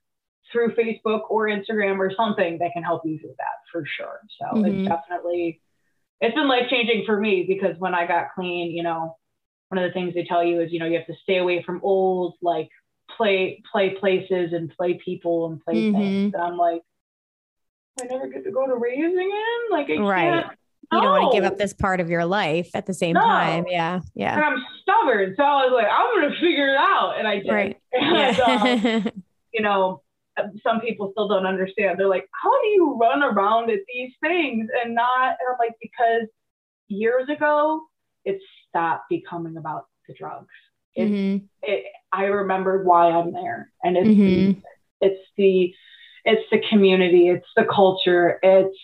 [0.51, 4.20] through Facebook or Instagram or something that can help you through that for sure.
[4.39, 4.66] So mm-hmm.
[4.66, 5.62] it's definitely,
[6.20, 9.18] it's been life changing for me because when I got clean, you know,
[9.70, 11.64] one of the things they tell you is, you know, you have to stay away
[11.64, 12.70] from old, like
[13.18, 15.97] play play places and play people and play mm-hmm.
[15.97, 16.34] things.
[16.34, 16.82] And I'm like,
[17.99, 19.72] I never get to go to raves again.
[19.72, 20.43] Like I right.
[20.43, 20.57] can't
[20.91, 20.97] no.
[20.97, 23.22] you don't want to give up this part of your life at the same no.
[23.22, 23.66] time.
[23.68, 24.01] Yeah.
[24.14, 24.36] Yeah.
[24.36, 25.34] And I'm stubborn.
[25.38, 27.16] So I was like, I'm going to figure it out.
[27.18, 27.51] And I did.
[27.51, 27.78] Right.
[27.93, 29.01] And, yeah.
[29.05, 30.01] um, you know,
[30.64, 31.99] some people still don't understand.
[31.99, 35.30] They're like, how do you run around at these things and not?
[35.30, 36.28] And I'm like, because
[36.88, 37.82] years ago,
[38.24, 38.39] it
[38.70, 40.47] stopped becoming about the drugs.
[40.95, 41.45] It, mm-hmm.
[41.61, 44.59] it, I remembered why I'm there, and it's mm-hmm.
[44.59, 45.73] the, it's the
[46.23, 48.77] it's the community, it's the culture, it's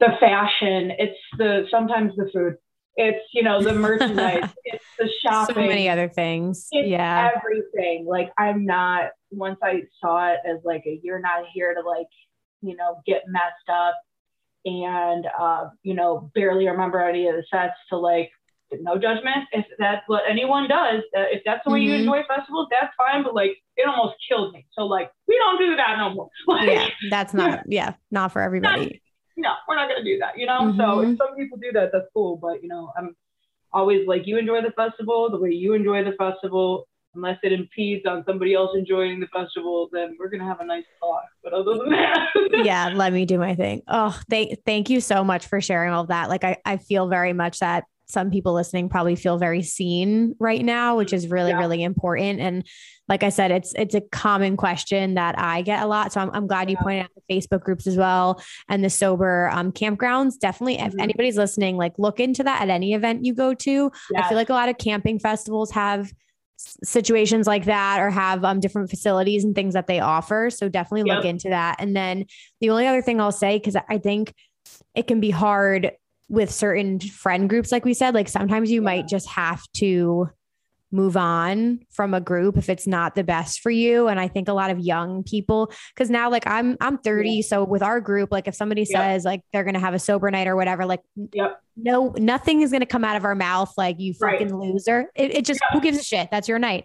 [0.00, 2.56] the fashion, it's the sometimes the food,
[2.96, 6.68] it's you know the merchandise, it's the shopping, so many other things.
[6.72, 8.06] Yeah, everything.
[8.06, 9.10] Like I'm not.
[9.30, 12.08] Once I saw it as like a you're not here to like
[12.60, 13.94] you know get messed up
[14.64, 18.30] and uh, you know barely remember any of the sets to like
[18.80, 21.90] no judgment if that's what anyone does uh, if that's the way mm-hmm.
[21.90, 25.58] you enjoy festivals that's fine but like it almost killed me so like we don't
[25.58, 29.00] do that no more like, yeah that's not yeah not for everybody
[29.36, 30.80] not, no we're not gonna do that you know mm-hmm.
[30.80, 33.14] so if some people do that that's cool but you know i'm
[33.72, 38.06] always like you enjoy the festival the way you enjoy the festival unless it impedes
[38.06, 41.24] on somebody else enjoying the festival, then we're gonna have a nice talk.
[41.42, 42.28] But other than that,
[42.64, 43.82] yeah, let me do my thing.
[43.88, 46.28] Oh, thank thank you so much for sharing all of that.
[46.28, 50.64] Like I, I feel very much that some people listening probably feel very seen right
[50.64, 51.58] now, which is really, yeah.
[51.58, 52.40] really important.
[52.40, 52.64] And
[53.08, 56.12] like I said, it's it's a common question that I get a lot.
[56.12, 59.50] So I'm, I'm glad you pointed out the Facebook groups as well and the sober
[59.52, 60.38] um, campgrounds.
[60.38, 60.86] Definitely, mm-hmm.
[60.86, 63.90] if anybody's listening, like look into that at any event you go to.
[64.16, 66.12] I feel like a lot of camping festivals have
[66.84, 70.48] situations like that or have um, different facilities and things that they offer.
[70.50, 71.18] So definitely yep.
[71.18, 71.76] look into that.
[71.80, 72.26] And then
[72.60, 74.32] the only other thing I'll say, because I think
[74.94, 75.92] it can be hard
[76.32, 78.86] with certain friend groups, like we said, like sometimes you yeah.
[78.86, 80.30] might just have to
[80.90, 84.46] move on from a group if it's not the best for you and i think
[84.46, 87.40] a lot of young people because now like i'm i'm 30 yeah.
[87.40, 90.46] so with our group like if somebody says like they're gonna have a sober night
[90.46, 91.00] or whatever like
[91.76, 94.68] no nothing is gonna come out of our mouth like you fucking right.
[94.68, 96.84] loser it, it just who gives a shit that's your night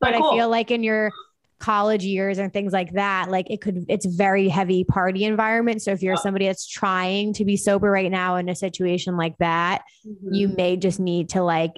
[0.00, 0.32] but cool.
[0.32, 1.10] i feel like in your
[1.58, 5.90] college years and things like that like it could it's very heavy party environment so
[5.90, 9.82] if you're somebody that's trying to be sober right now in a situation like that
[10.06, 10.34] mm-hmm.
[10.34, 11.72] you may just need to like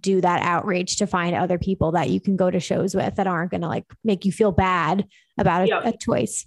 [0.00, 3.26] do that outreach to find other people that you can go to shows with that
[3.26, 5.06] aren't going to like make you feel bad
[5.38, 5.84] about a, yep.
[5.84, 6.46] a choice.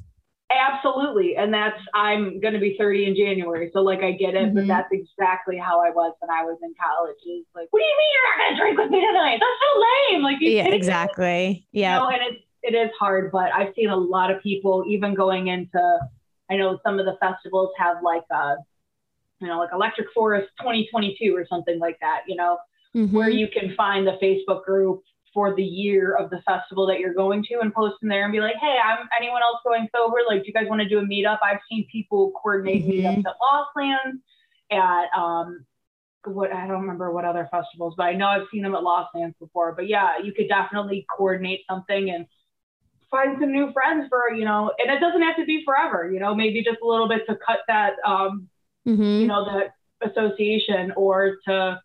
[0.52, 1.36] Absolutely.
[1.36, 3.72] And that's, I'm going to be 30 in January.
[3.74, 4.56] So, like, I get it, mm-hmm.
[4.56, 7.18] but that's exactly how I was when I was in college.
[7.26, 9.40] Is like, what do you mean you're not going to drink with me tonight?
[9.42, 10.22] That's so lame.
[10.22, 11.68] Like, yeah, exactly.
[11.72, 11.96] Yeah.
[11.96, 15.13] You know, and it's, it is hard, but I've seen a lot of people, even
[15.13, 15.99] going into,
[16.49, 18.55] I know some of the festivals have like a,
[19.39, 22.57] you know, like Electric Forest 2022 or something like that, you know,
[22.95, 23.16] mm-hmm.
[23.16, 25.03] where you can find the Facebook group
[25.34, 28.32] for the year of the festival that you're going to and post in there and
[28.32, 30.18] be like, hey, I'm anyone else going sober?
[30.28, 31.39] Like, do you guys want to do a meetup?
[31.43, 33.07] I've seen people coordinate mm-hmm.
[33.07, 34.22] meetups at Lost Lands,
[34.72, 35.66] at um,
[36.24, 39.09] what I don't remember what other festivals, but I know I've seen them at Lost
[39.13, 39.74] Lands before.
[39.74, 42.26] But yeah, you could definitely coordinate something and
[43.16, 46.09] find some new friends for you know, and it doesn't have to be forever.
[46.11, 48.49] You know, maybe just a little bit to cut that um,
[48.88, 49.22] mm-hmm.
[49.22, 49.76] you know, that
[50.09, 51.80] association or to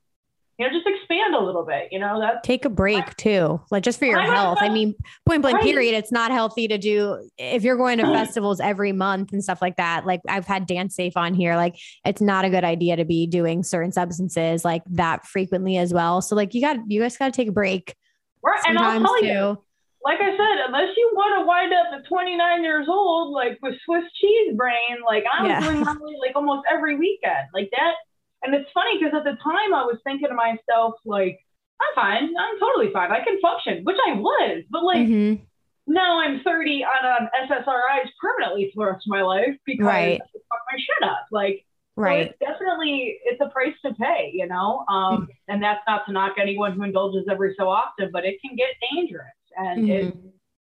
[0.60, 3.82] you know, just expand a little bit, you know, that take a break too, like
[3.82, 4.58] just for your I health.
[4.60, 5.64] I mean, point blank right.
[5.64, 5.94] period.
[5.94, 9.76] It's not healthy to do if you're going to festivals every month and stuff like
[9.76, 10.04] that.
[10.04, 11.56] Like I've had DanceSafe on here.
[11.56, 15.94] Like it's not a good idea to be doing certain substances like that frequently as
[15.94, 16.20] well.
[16.20, 17.96] So like you got, you guys got to take a break.
[18.42, 18.60] Right.
[18.66, 19.26] And I'll tell too.
[19.26, 19.64] you,
[20.02, 23.74] like I said, unless you want to wind up at 29 years old, like with
[23.84, 25.60] Swiss cheese brain, like I'm yeah.
[25.60, 27.94] doing like almost every weekend, like that
[28.42, 31.38] and it's funny because at the time I was thinking to myself, like,
[31.80, 32.34] I'm fine.
[32.38, 33.10] I'm totally fine.
[33.10, 34.64] I can function, which I was.
[34.70, 35.42] But like mm-hmm.
[35.86, 40.20] now I'm 30 on an SSRIs permanently for the rest of my life because right.
[40.20, 41.26] I fuck my shit up.
[41.30, 41.64] Like,
[41.96, 42.26] right.
[42.26, 44.84] So it's definitely, it's a price to pay, you know?
[44.88, 45.24] Um, mm-hmm.
[45.48, 48.68] And that's not to knock anyone who indulges every so often, but it can get
[48.92, 50.08] dangerous and mm-hmm.
[50.08, 50.16] it,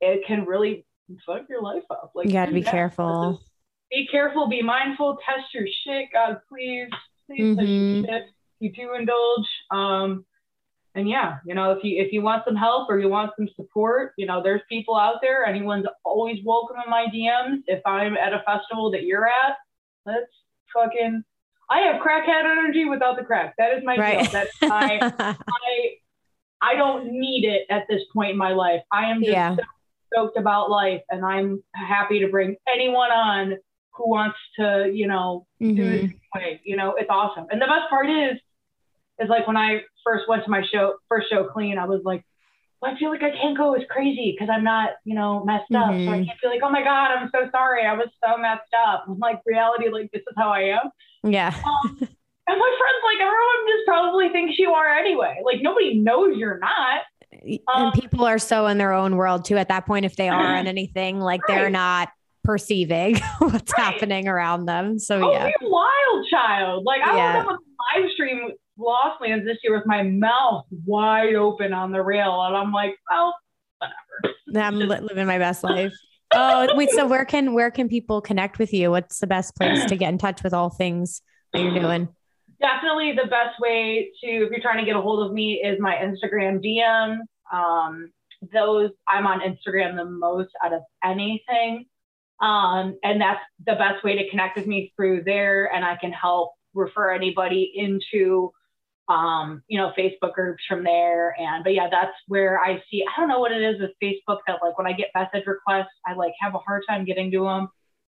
[0.01, 0.85] it can really
[1.26, 2.12] fuck your life up.
[2.14, 3.41] Like, you got to be careful.
[3.91, 6.89] Be careful, be mindful, test your shit, God, please
[7.31, 8.14] please mm-hmm.
[8.61, 9.47] you do indulge.
[9.70, 10.24] Um,
[10.95, 13.49] and yeah, you know, if you if you want some help or you want some
[13.55, 15.45] support, you know, there's people out there.
[15.45, 17.62] Anyone's always welcome in my DMs.
[17.68, 19.57] If I'm at a festival that you're at,
[20.05, 20.31] let's
[20.74, 21.22] fucking.
[21.70, 23.55] I have crackhead energy without the crack.
[23.57, 24.22] That is my right.
[24.22, 24.33] deal.
[24.33, 24.99] That's I
[25.49, 25.91] I
[26.62, 28.82] I don't need it at this point in my life.
[28.92, 29.56] I am just yeah.
[29.56, 29.62] so
[30.12, 33.56] stoked about life, and I'm happy to bring anyone on
[33.92, 35.76] who wants to, you know, mm-hmm.
[35.76, 36.61] do it way.
[36.64, 37.46] You know, it's awesome.
[37.50, 38.38] And the best part is,
[39.18, 42.24] is like when I first went to my show, first show clean, I was like,
[42.80, 45.72] well, I feel like I can't go as crazy because I'm not, you know, messed
[45.74, 45.90] up.
[45.90, 46.06] Mm-hmm.
[46.06, 46.24] So I mm-hmm.
[46.24, 47.84] can't be like, oh my God, I'm so sorry.
[47.84, 49.04] I was so messed up.
[49.06, 50.90] I'm like, reality, like, this is how I am.
[51.22, 51.54] Yeah.
[51.64, 52.08] Um,
[52.51, 55.40] and my friend's like, everyone just probably thinks you are anyway.
[55.44, 57.03] Like nobody knows you're not.
[57.32, 60.28] Um, and people are so in their own world too at that point if they
[60.28, 61.57] are on anything like right.
[61.57, 62.09] they're not
[62.42, 63.92] perceiving what's right.
[63.92, 67.44] happening around them so oh, yeah wild child like i yeah.
[67.44, 71.92] was on a live stream lost lands this year with my mouth wide open on
[71.92, 73.34] the rail and i'm like well
[74.46, 75.92] whatever i'm Just- living my best life
[76.32, 79.84] oh wait so where can where can people connect with you what's the best place
[79.84, 81.22] to get in touch with all things
[81.53, 82.09] that you're doing
[82.61, 85.78] definitely the best way to if you're trying to get a hold of me is
[85.80, 87.18] my instagram dm
[87.52, 88.11] um,
[88.52, 91.86] those i'm on instagram the most out of anything
[92.40, 96.12] um, and that's the best way to connect with me through there and i can
[96.12, 98.52] help refer anybody into
[99.11, 101.34] um, you know, Facebook groups from there.
[101.38, 104.38] And, but yeah, that's where I see, I don't know what it is with Facebook
[104.46, 107.44] that like when I get message requests, I like have a hard time getting to
[107.44, 107.68] them.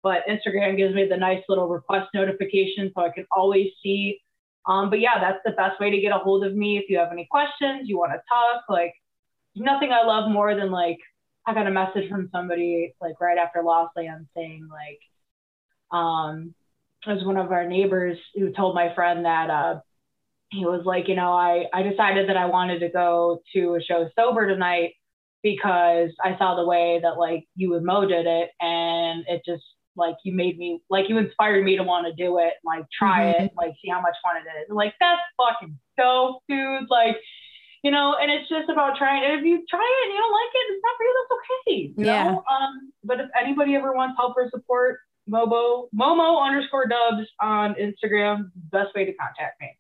[0.03, 4.19] But Instagram gives me the nice little request notification so I can always see.
[4.65, 6.77] Um, but yeah, that's the best way to get a hold of me.
[6.77, 8.93] If you have any questions, you want to talk, like
[9.55, 10.99] nothing I love more than like,
[11.45, 14.99] I got a message from somebody like right after Lost Land saying like,
[15.91, 16.55] um,
[17.05, 19.79] it was one of our neighbors who told my friend that, uh,
[20.51, 23.81] he was like, you know, I, I decided that I wanted to go to a
[23.81, 24.93] show sober tonight
[25.41, 29.63] because I saw the way that like you and Mo did it and it just
[29.95, 33.33] like you made me like you inspired me to want to do it, like try
[33.33, 33.45] mm-hmm.
[33.45, 34.67] it, like see how much fun it is.
[34.69, 36.89] like that's fucking dope, dude.
[36.89, 37.17] Like,
[37.83, 39.23] you know, and it's just about trying.
[39.23, 41.13] And if you try it and you don't like it, it's not for you.
[41.17, 41.93] That's okay.
[41.97, 42.31] You yeah.
[42.31, 42.43] Know?
[42.49, 48.51] Um, but if anybody ever wants help or support, Momo Momo underscore Dubs on Instagram,
[48.71, 49.77] best way to contact me.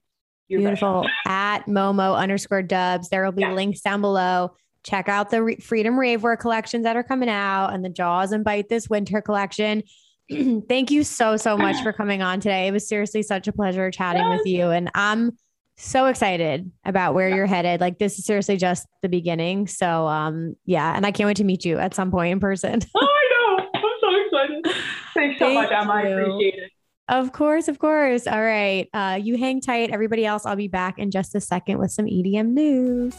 [0.47, 1.07] You're Beautiful.
[1.25, 3.09] At Momo underscore dubs.
[3.09, 3.53] There will be yeah.
[3.53, 4.55] links down below.
[4.83, 8.43] Check out the Re- Freedom Ravewear collections that are coming out and the Jauz and
[8.43, 9.83] Bite this winter collection.
[10.69, 12.67] Thank you so, so much for coming on today.
[12.67, 14.39] It was seriously such a pleasure chatting yes.
[14.39, 14.69] with you.
[14.69, 15.37] And I'm
[15.77, 17.81] so excited about where you're headed.
[17.81, 19.67] Like this is seriously just the beginning.
[19.67, 22.79] So um yeah, and I can't wait to meet you at some point in person.
[22.95, 23.65] oh, I know.
[23.75, 24.83] I'm so excited.
[25.13, 25.93] Thanks so Thank much, Emma.
[25.93, 26.71] I appreciate it.
[27.09, 28.27] Of course, of course.
[28.27, 28.87] All right.
[28.93, 29.91] Uh, you hang tight.
[29.91, 33.13] Everybody else, I'll be back in just a second with some EDM news.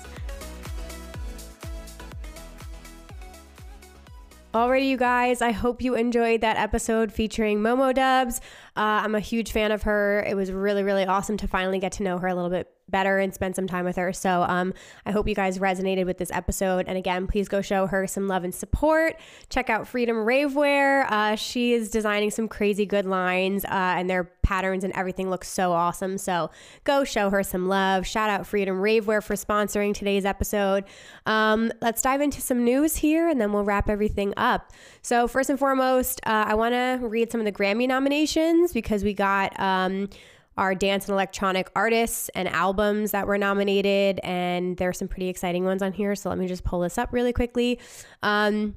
[4.55, 8.39] Alrighty, you guys, I hope you enjoyed that episode featuring Momo Dubs.
[8.77, 10.25] Uh, I'm a huge fan of her.
[10.29, 13.19] It was really, really awesome to finally get to know her a little bit better
[13.19, 14.13] and spend some time with her.
[14.13, 14.75] So um,
[15.07, 16.87] I hope you guys resonated with this episode.
[16.87, 19.17] And again, please go show her some love and support.
[19.49, 21.11] Check out Freedom Ravewear.
[21.11, 25.49] Uh, she is designing some crazy good lines, uh, and their patterns and everything looks
[25.49, 26.19] so awesome.
[26.19, 26.51] So
[26.85, 28.07] go show her some love.
[28.07, 30.85] Shout out Freedom Ravewear for sponsoring today's episode.
[31.27, 34.73] Um, let's dive into some news here, and then we'll wrap everything up.
[35.03, 39.03] So first and foremost, uh, I want to read some of the Grammy nominations because
[39.03, 39.59] we got.
[39.59, 40.09] Um,
[40.57, 45.29] our dance and electronic artists and albums that were nominated, and there are some pretty
[45.29, 46.15] exciting ones on here.
[46.15, 47.81] So let me just pull this up really quickly.
[48.23, 48.77] Um,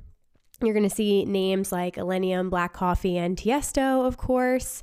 [0.62, 4.82] you're going to see names like Illenium, Black Coffee, and Tiesto, of course.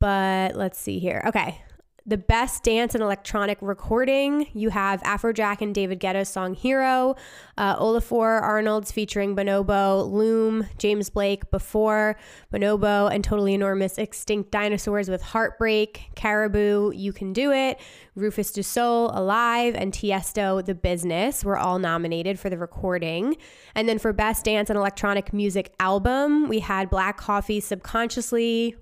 [0.00, 1.22] But let's see here.
[1.26, 1.60] Okay,
[2.08, 7.16] the best dance and electronic recording, you have Afrojack and David Guetta's song Hero,
[7.58, 12.18] uh, Olafur Arnalds featuring Bonobo, Loom, James Blake, Before,
[12.50, 17.78] Bonobo, and Totally Enormous Extinct Dinosaurs with Heartbreak, Caribou, You Can Do It,
[18.14, 23.36] Rufus Du Sol, Alive, and Tiesto, The Business were all nominated for the recording.
[23.74, 28.76] And then for Best Dance and Electronic Music Album, we had Black Coffee Subconsciously,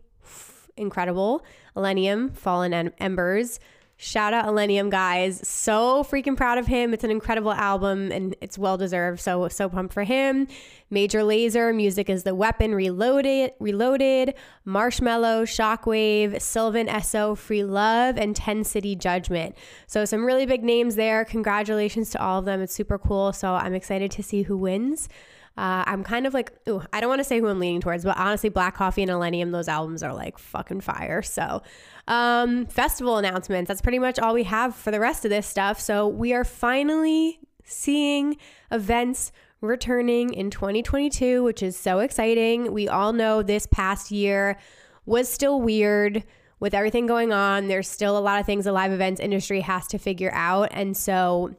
[0.77, 1.45] incredible.
[1.77, 3.61] Illenium, Fallen Embers.
[3.99, 5.47] Shout out Illenium, guys.
[5.49, 6.93] So freaking proud of him.
[6.93, 9.21] It's an incredible album and it's well deserved.
[9.21, 10.49] So, so pumped for him.
[10.91, 14.35] Major Lazer, Music is the Weapon, Reloaded, Reloaded,
[14.67, 19.57] Marshmello, Shockwave, Sylvan Esso, Free Love, and 10 City Judgment.
[19.87, 21.25] So, some really big names there.
[21.25, 22.61] Congratulations to all of them.
[22.61, 23.33] It's super cool.
[23.33, 25.09] So, I'm excited to see who wins.
[25.57, 28.05] Uh, I'm kind of like, ooh, I don't want to say who I'm leaning towards,
[28.05, 31.23] but honestly, Black Coffee and Illenium, those albums are like fucking fire.
[31.23, 31.63] So,
[32.09, 35.81] um, festival announcements, that's pretty much all we have for the rest of this stuff.
[35.81, 38.37] So, we are finally seeing
[38.71, 42.73] events returning in 2022, which is so exciting.
[42.73, 44.59] We all know this past year
[45.07, 46.23] was still weird
[46.61, 47.69] with everything going on.
[47.69, 50.69] There's still a lot of things the live events industry has to figure out.
[50.73, 51.55] And so,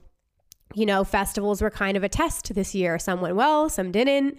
[0.77, 2.99] you know, festivals were kind of a test this year.
[2.99, 4.37] Some went well, some didn't.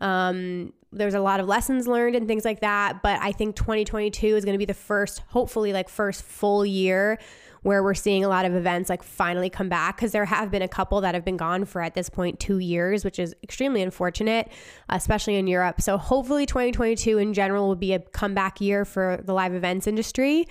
[0.00, 3.02] Um, there's a lot of lessons learned and things like that.
[3.04, 7.20] But I think 2022 is going to be the first, hopefully, like first full year
[7.62, 10.62] where we're seeing a lot of events like finally come back because there have been
[10.62, 13.80] a couple that have been gone for at this point two years, which is extremely
[13.80, 14.50] unfortunate,
[14.88, 15.80] especially in Europe.
[15.80, 20.48] So hopefully 2022 in general will be a comeback year for the live events industry.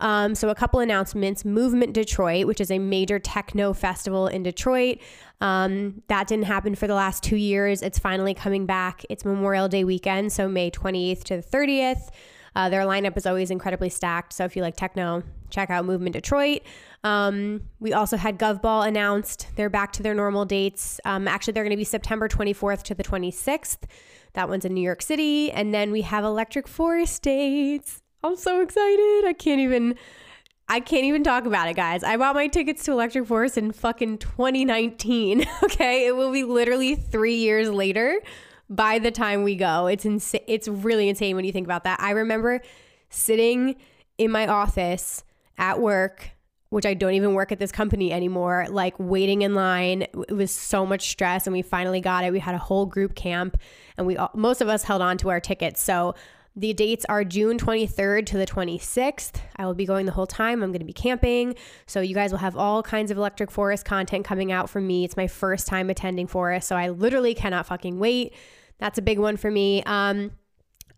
[0.00, 4.98] Um, so, a couple announcements Movement Detroit, which is a major techno festival in Detroit.
[5.40, 7.82] Um, that didn't happen for the last two years.
[7.82, 9.04] It's finally coming back.
[9.08, 12.08] It's Memorial Day weekend, so May 28th to the 30th.
[12.56, 14.32] Uh, their lineup is always incredibly stacked.
[14.32, 16.62] So, if you like techno, check out Movement Detroit.
[17.04, 19.48] Um, we also had GovBall announced.
[19.56, 21.00] They're back to their normal dates.
[21.04, 23.84] Um, actually, they're going to be September 24th to the 26th.
[24.32, 25.52] That one's in New York City.
[25.52, 28.02] And then we have Electric Forest dates.
[28.24, 29.24] I'm so excited.
[29.26, 29.96] I can't even
[30.66, 32.02] I can't even talk about it, guys.
[32.02, 35.44] I bought my tickets to Electric Forest in fucking 2019.
[35.62, 38.18] Okay, it will be literally 3 years later
[38.70, 39.88] by the time we go.
[39.88, 40.40] It's insane.
[40.46, 42.00] It's really insane when you think about that.
[42.00, 42.62] I remember
[43.10, 43.76] sitting
[44.16, 45.22] in my office
[45.58, 46.30] at work
[46.70, 50.02] which I don't even work at this company anymore, like waiting in line.
[50.02, 52.32] It was so much stress and we finally got it.
[52.32, 53.56] We had a whole group camp
[53.96, 55.80] and we most of us held on to our tickets.
[55.80, 56.16] So
[56.56, 59.40] the dates are June 23rd to the 26th.
[59.56, 60.62] I will be going the whole time.
[60.62, 61.56] I'm going to be camping.
[61.86, 65.04] So you guys will have all kinds of Electric Forest content coming out from me.
[65.04, 68.34] It's my first time attending Forest, so I literally cannot fucking wait.
[68.78, 69.82] That's a big one for me.
[69.84, 70.32] Um,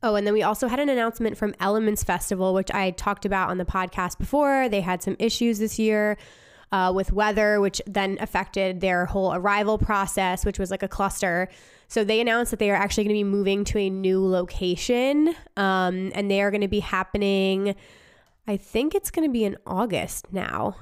[0.02, 3.48] Oh, and then we also had an announcement from Elements Festival, which I talked about
[3.48, 4.68] on the podcast before.
[4.68, 6.18] They had some issues this year
[6.70, 11.48] uh, with weather, which then affected their whole arrival process, which was like a cluster.
[11.88, 15.34] So they announced that they are actually going to be moving to a new location,
[15.56, 17.76] um, and they are going to be happening.
[18.46, 20.76] I think it's going to be in August now.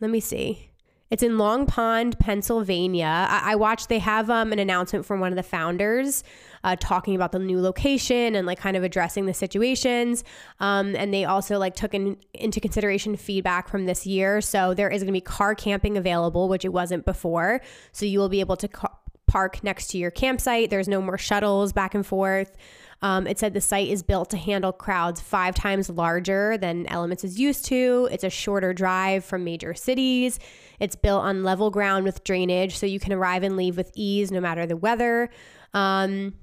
[0.00, 0.70] Let me see.
[1.10, 3.26] It's in Long Pond, Pennsylvania.
[3.30, 6.22] I, I watched, they have um, an announcement from one of the founders
[6.62, 10.22] uh, talking about the new location and like kind of addressing the situations.
[10.60, 14.42] Um, and they also like took in, into consideration feedback from this year.
[14.42, 17.62] So there is going to be car camping available, which it wasn't before.
[17.92, 18.68] So you will be able to
[19.28, 20.70] park next to your campsite.
[20.70, 22.56] There's no more shuttles back and forth.
[23.00, 27.22] Um, it said the site is built to handle crowds five times larger than Elements
[27.22, 28.08] is used to.
[28.10, 30.40] It's a shorter drive from major cities.
[30.80, 34.32] It's built on level ground with drainage, so you can arrive and leave with ease
[34.32, 35.30] no matter the weather.
[35.74, 36.34] Um,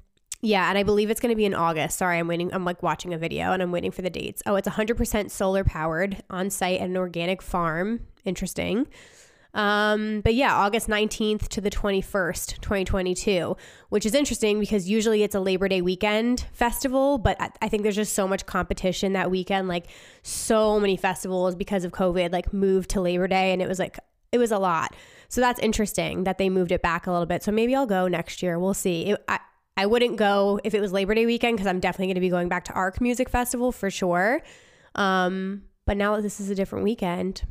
[0.42, 1.98] yeah, and I believe it's going to be in August.
[1.98, 2.54] Sorry, I'm waiting.
[2.54, 4.44] I'm like watching a video and I'm waiting for the dates.
[4.46, 8.02] Oh, it's 100% solar powered on site at an organic farm.
[8.26, 8.88] Interesting.
[9.56, 13.56] Um, but yeah, August 19th to the 21st, 2022,
[13.89, 17.95] which is interesting because usually it's a Labor Day weekend festival, but I think there's
[17.95, 19.70] just so much competition that weekend.
[19.70, 19.88] Like,
[20.24, 23.97] so many festivals because of COVID, like, moved to Labor Day, and it was like,
[24.34, 24.93] it was a lot.
[25.30, 27.41] So that's interesting that they moved it back a little bit.
[27.41, 28.60] So maybe I'll go next year.
[28.60, 29.12] We'll see.
[29.12, 29.39] It, I,
[29.78, 32.30] I wouldn't go if it was Labor Day weekend because I'm definitely going to be
[32.30, 34.41] going back to Arc Music Festival for sure.
[34.95, 37.43] Um, but now this is a different weekend,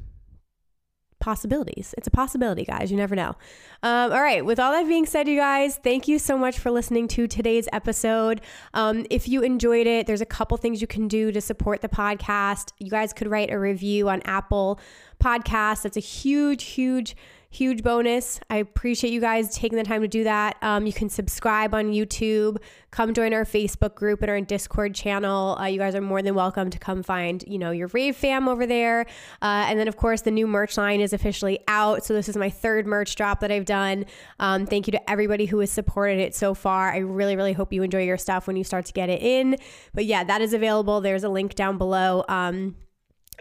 [1.25, 1.95] possibilities.
[1.97, 2.91] It's a possibility, guys.
[2.91, 3.35] You never know.
[3.83, 4.45] Um, all right.
[4.45, 7.67] With all that being said, you guys, thank you so much for listening to today's
[7.73, 8.43] episode.
[8.75, 11.89] Um, if you enjoyed it, there's a couple things you can do to support the
[11.89, 12.73] podcast.
[12.79, 14.79] You guys could write a review on Apple
[15.19, 15.85] Podcasts.
[15.85, 17.17] That's a huge, huge
[17.55, 18.41] huge bonus.
[18.51, 20.57] I appreciate you guys taking the time to do that.
[20.61, 22.57] Um, you can subscribe on YouTube,
[22.91, 25.57] come join our Facebook group and our Discord channel.
[25.59, 28.49] Uh, you guys are more than welcome to come find, you know, your rave fam
[28.49, 29.03] over there.
[29.41, 32.05] Uh, and then, of course, the new merch line is officially out.
[32.05, 34.07] So this is my third merch drop that I've done.
[34.41, 36.93] Um, thank you to everybody who has supported it so far.
[36.93, 39.57] I really, really hope you enjoy your stuff when you start to get it in.
[39.93, 41.01] But yeah, that is available.
[41.01, 42.25] There's a link down below.
[42.29, 42.75] Um,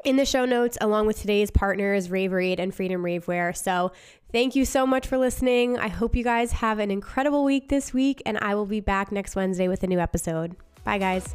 [0.04, 3.56] in the show notes, along with today's partners, Raverade and Freedom Ravewear.
[3.56, 3.92] So,
[4.32, 5.78] thank you so much for listening.
[5.78, 9.12] I hope you guys have an incredible week this week, and I will be back
[9.12, 10.56] next Wednesday with a new episode.
[10.84, 11.34] Bye, guys.